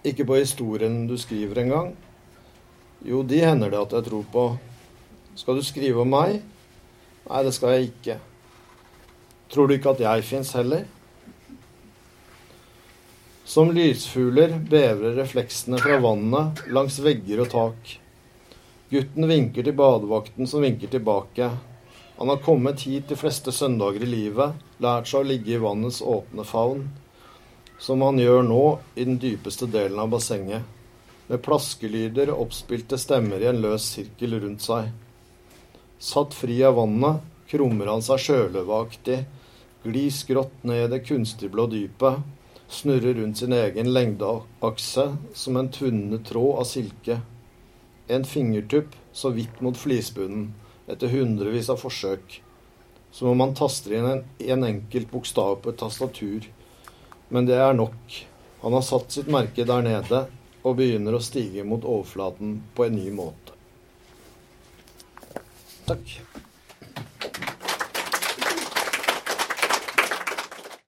Ikke 0.06 0.26
på 0.26 0.40
historien 0.40 1.04
du 1.06 1.14
skriver 1.18 1.62
engang. 1.62 1.92
Jo, 3.06 3.22
de 3.22 3.38
hender 3.42 3.70
det 3.70 3.78
at 3.78 3.94
jeg 3.94 4.08
tror 4.08 4.26
på. 4.34 4.46
Skal 5.38 5.58
du 5.58 5.62
skrive 5.66 6.02
om 6.02 6.10
meg? 6.10 6.42
Nei, 7.28 7.44
det 7.46 7.54
skal 7.54 7.76
jeg 7.76 7.92
ikke. 7.92 8.18
Tror 9.54 9.70
du 9.70 9.76
ikke 9.76 9.94
at 9.94 10.02
jeg 10.02 10.26
fins 10.26 10.52
heller? 10.58 10.84
Som 13.52 13.72
lysfugler 13.72 14.54
bevrer 14.70 15.12
refleksene 15.12 15.76
fra 15.78 15.98
vannet 16.00 16.62
langs 16.72 16.94
vegger 17.04 17.42
og 17.42 17.50
tak. 17.52 17.90
Gutten 18.88 19.28
vinker 19.28 19.66
til 19.66 19.76
badevakten, 19.76 20.48
som 20.48 20.64
vinker 20.64 20.88
tilbake. 20.88 21.50
Han 22.16 22.32
har 22.32 22.40
kommet 22.46 22.86
hit 22.88 23.12
de 23.12 23.20
fleste 23.20 23.52
søndager 23.52 24.06
i 24.06 24.08
livet, 24.08 24.56
lært 24.80 25.12
seg 25.12 25.20
å 25.20 25.28
ligge 25.34 25.52
i 25.52 25.60
vannets 25.60 26.00
åpne 26.00 26.48
favn, 26.48 26.88
som 27.76 28.00
han 28.08 28.24
gjør 28.24 28.40
nå 28.48 28.64
i 28.96 29.04
den 29.04 29.20
dypeste 29.20 29.68
delen 29.68 30.00
av 30.00 30.08
bassenget, 30.16 30.64
med 31.28 31.44
plaskelyder 31.44 32.32
og 32.32 32.46
oppspilte 32.48 32.96
stemmer 32.96 33.44
i 33.44 33.52
en 33.52 33.60
løs 33.60 33.92
sirkel 33.98 34.40
rundt 34.40 34.64
seg. 34.64 34.94
Satt 36.00 36.32
fri 36.32 36.62
av 36.64 36.80
vannet, 36.80 37.20
krummer 37.52 37.98
han 37.98 38.08
seg 38.08 38.30
sjøløveaktig, 38.30 39.24
glir 39.84 40.14
skrått 40.24 40.62
ned 40.64 40.86
i 40.86 40.94
det 40.96 41.04
kunstigblå 41.04 41.68
dypet, 41.76 42.32
snurrer 42.72 43.14
rundt 43.14 43.38
sin 43.38 43.52
egen 43.52 43.92
lengdeakse 43.92 45.16
som 45.34 45.56
en 45.56 45.68
tvunnet 45.72 46.26
tråd 46.26 46.58
av 46.58 46.64
silke. 46.64 47.20
En 48.08 48.24
fingertupp 48.24 48.96
så 49.12 49.30
vidt 49.30 49.60
mot 49.60 49.76
flisbunnen, 49.76 50.50
etter 50.88 51.12
hundrevis 51.12 51.70
av 51.72 51.80
forsøk. 51.82 52.40
Som 53.12 53.28
om 53.28 53.44
han 53.44 53.54
taster 53.54 53.96
inn 53.96 54.08
en, 54.08 54.24
en 54.38 54.64
enkelt 54.64 55.10
bokstav 55.12 55.58
på 55.62 55.72
et 55.72 55.80
tastatur. 55.80 56.48
Men 57.28 57.48
det 57.48 57.60
er 57.60 57.76
nok. 57.76 58.18
Han 58.62 58.76
har 58.76 58.84
satt 58.86 59.12
sitt 59.12 59.30
merke 59.32 59.68
der 59.68 59.84
nede 59.84 60.24
og 60.62 60.76
begynner 60.78 61.16
å 61.16 61.24
stige 61.24 61.64
mot 61.66 61.84
overflaten 61.84 62.60
på 62.76 62.86
en 62.86 62.96
ny 62.96 63.08
måte. 63.14 63.56
Takk. 65.88 66.31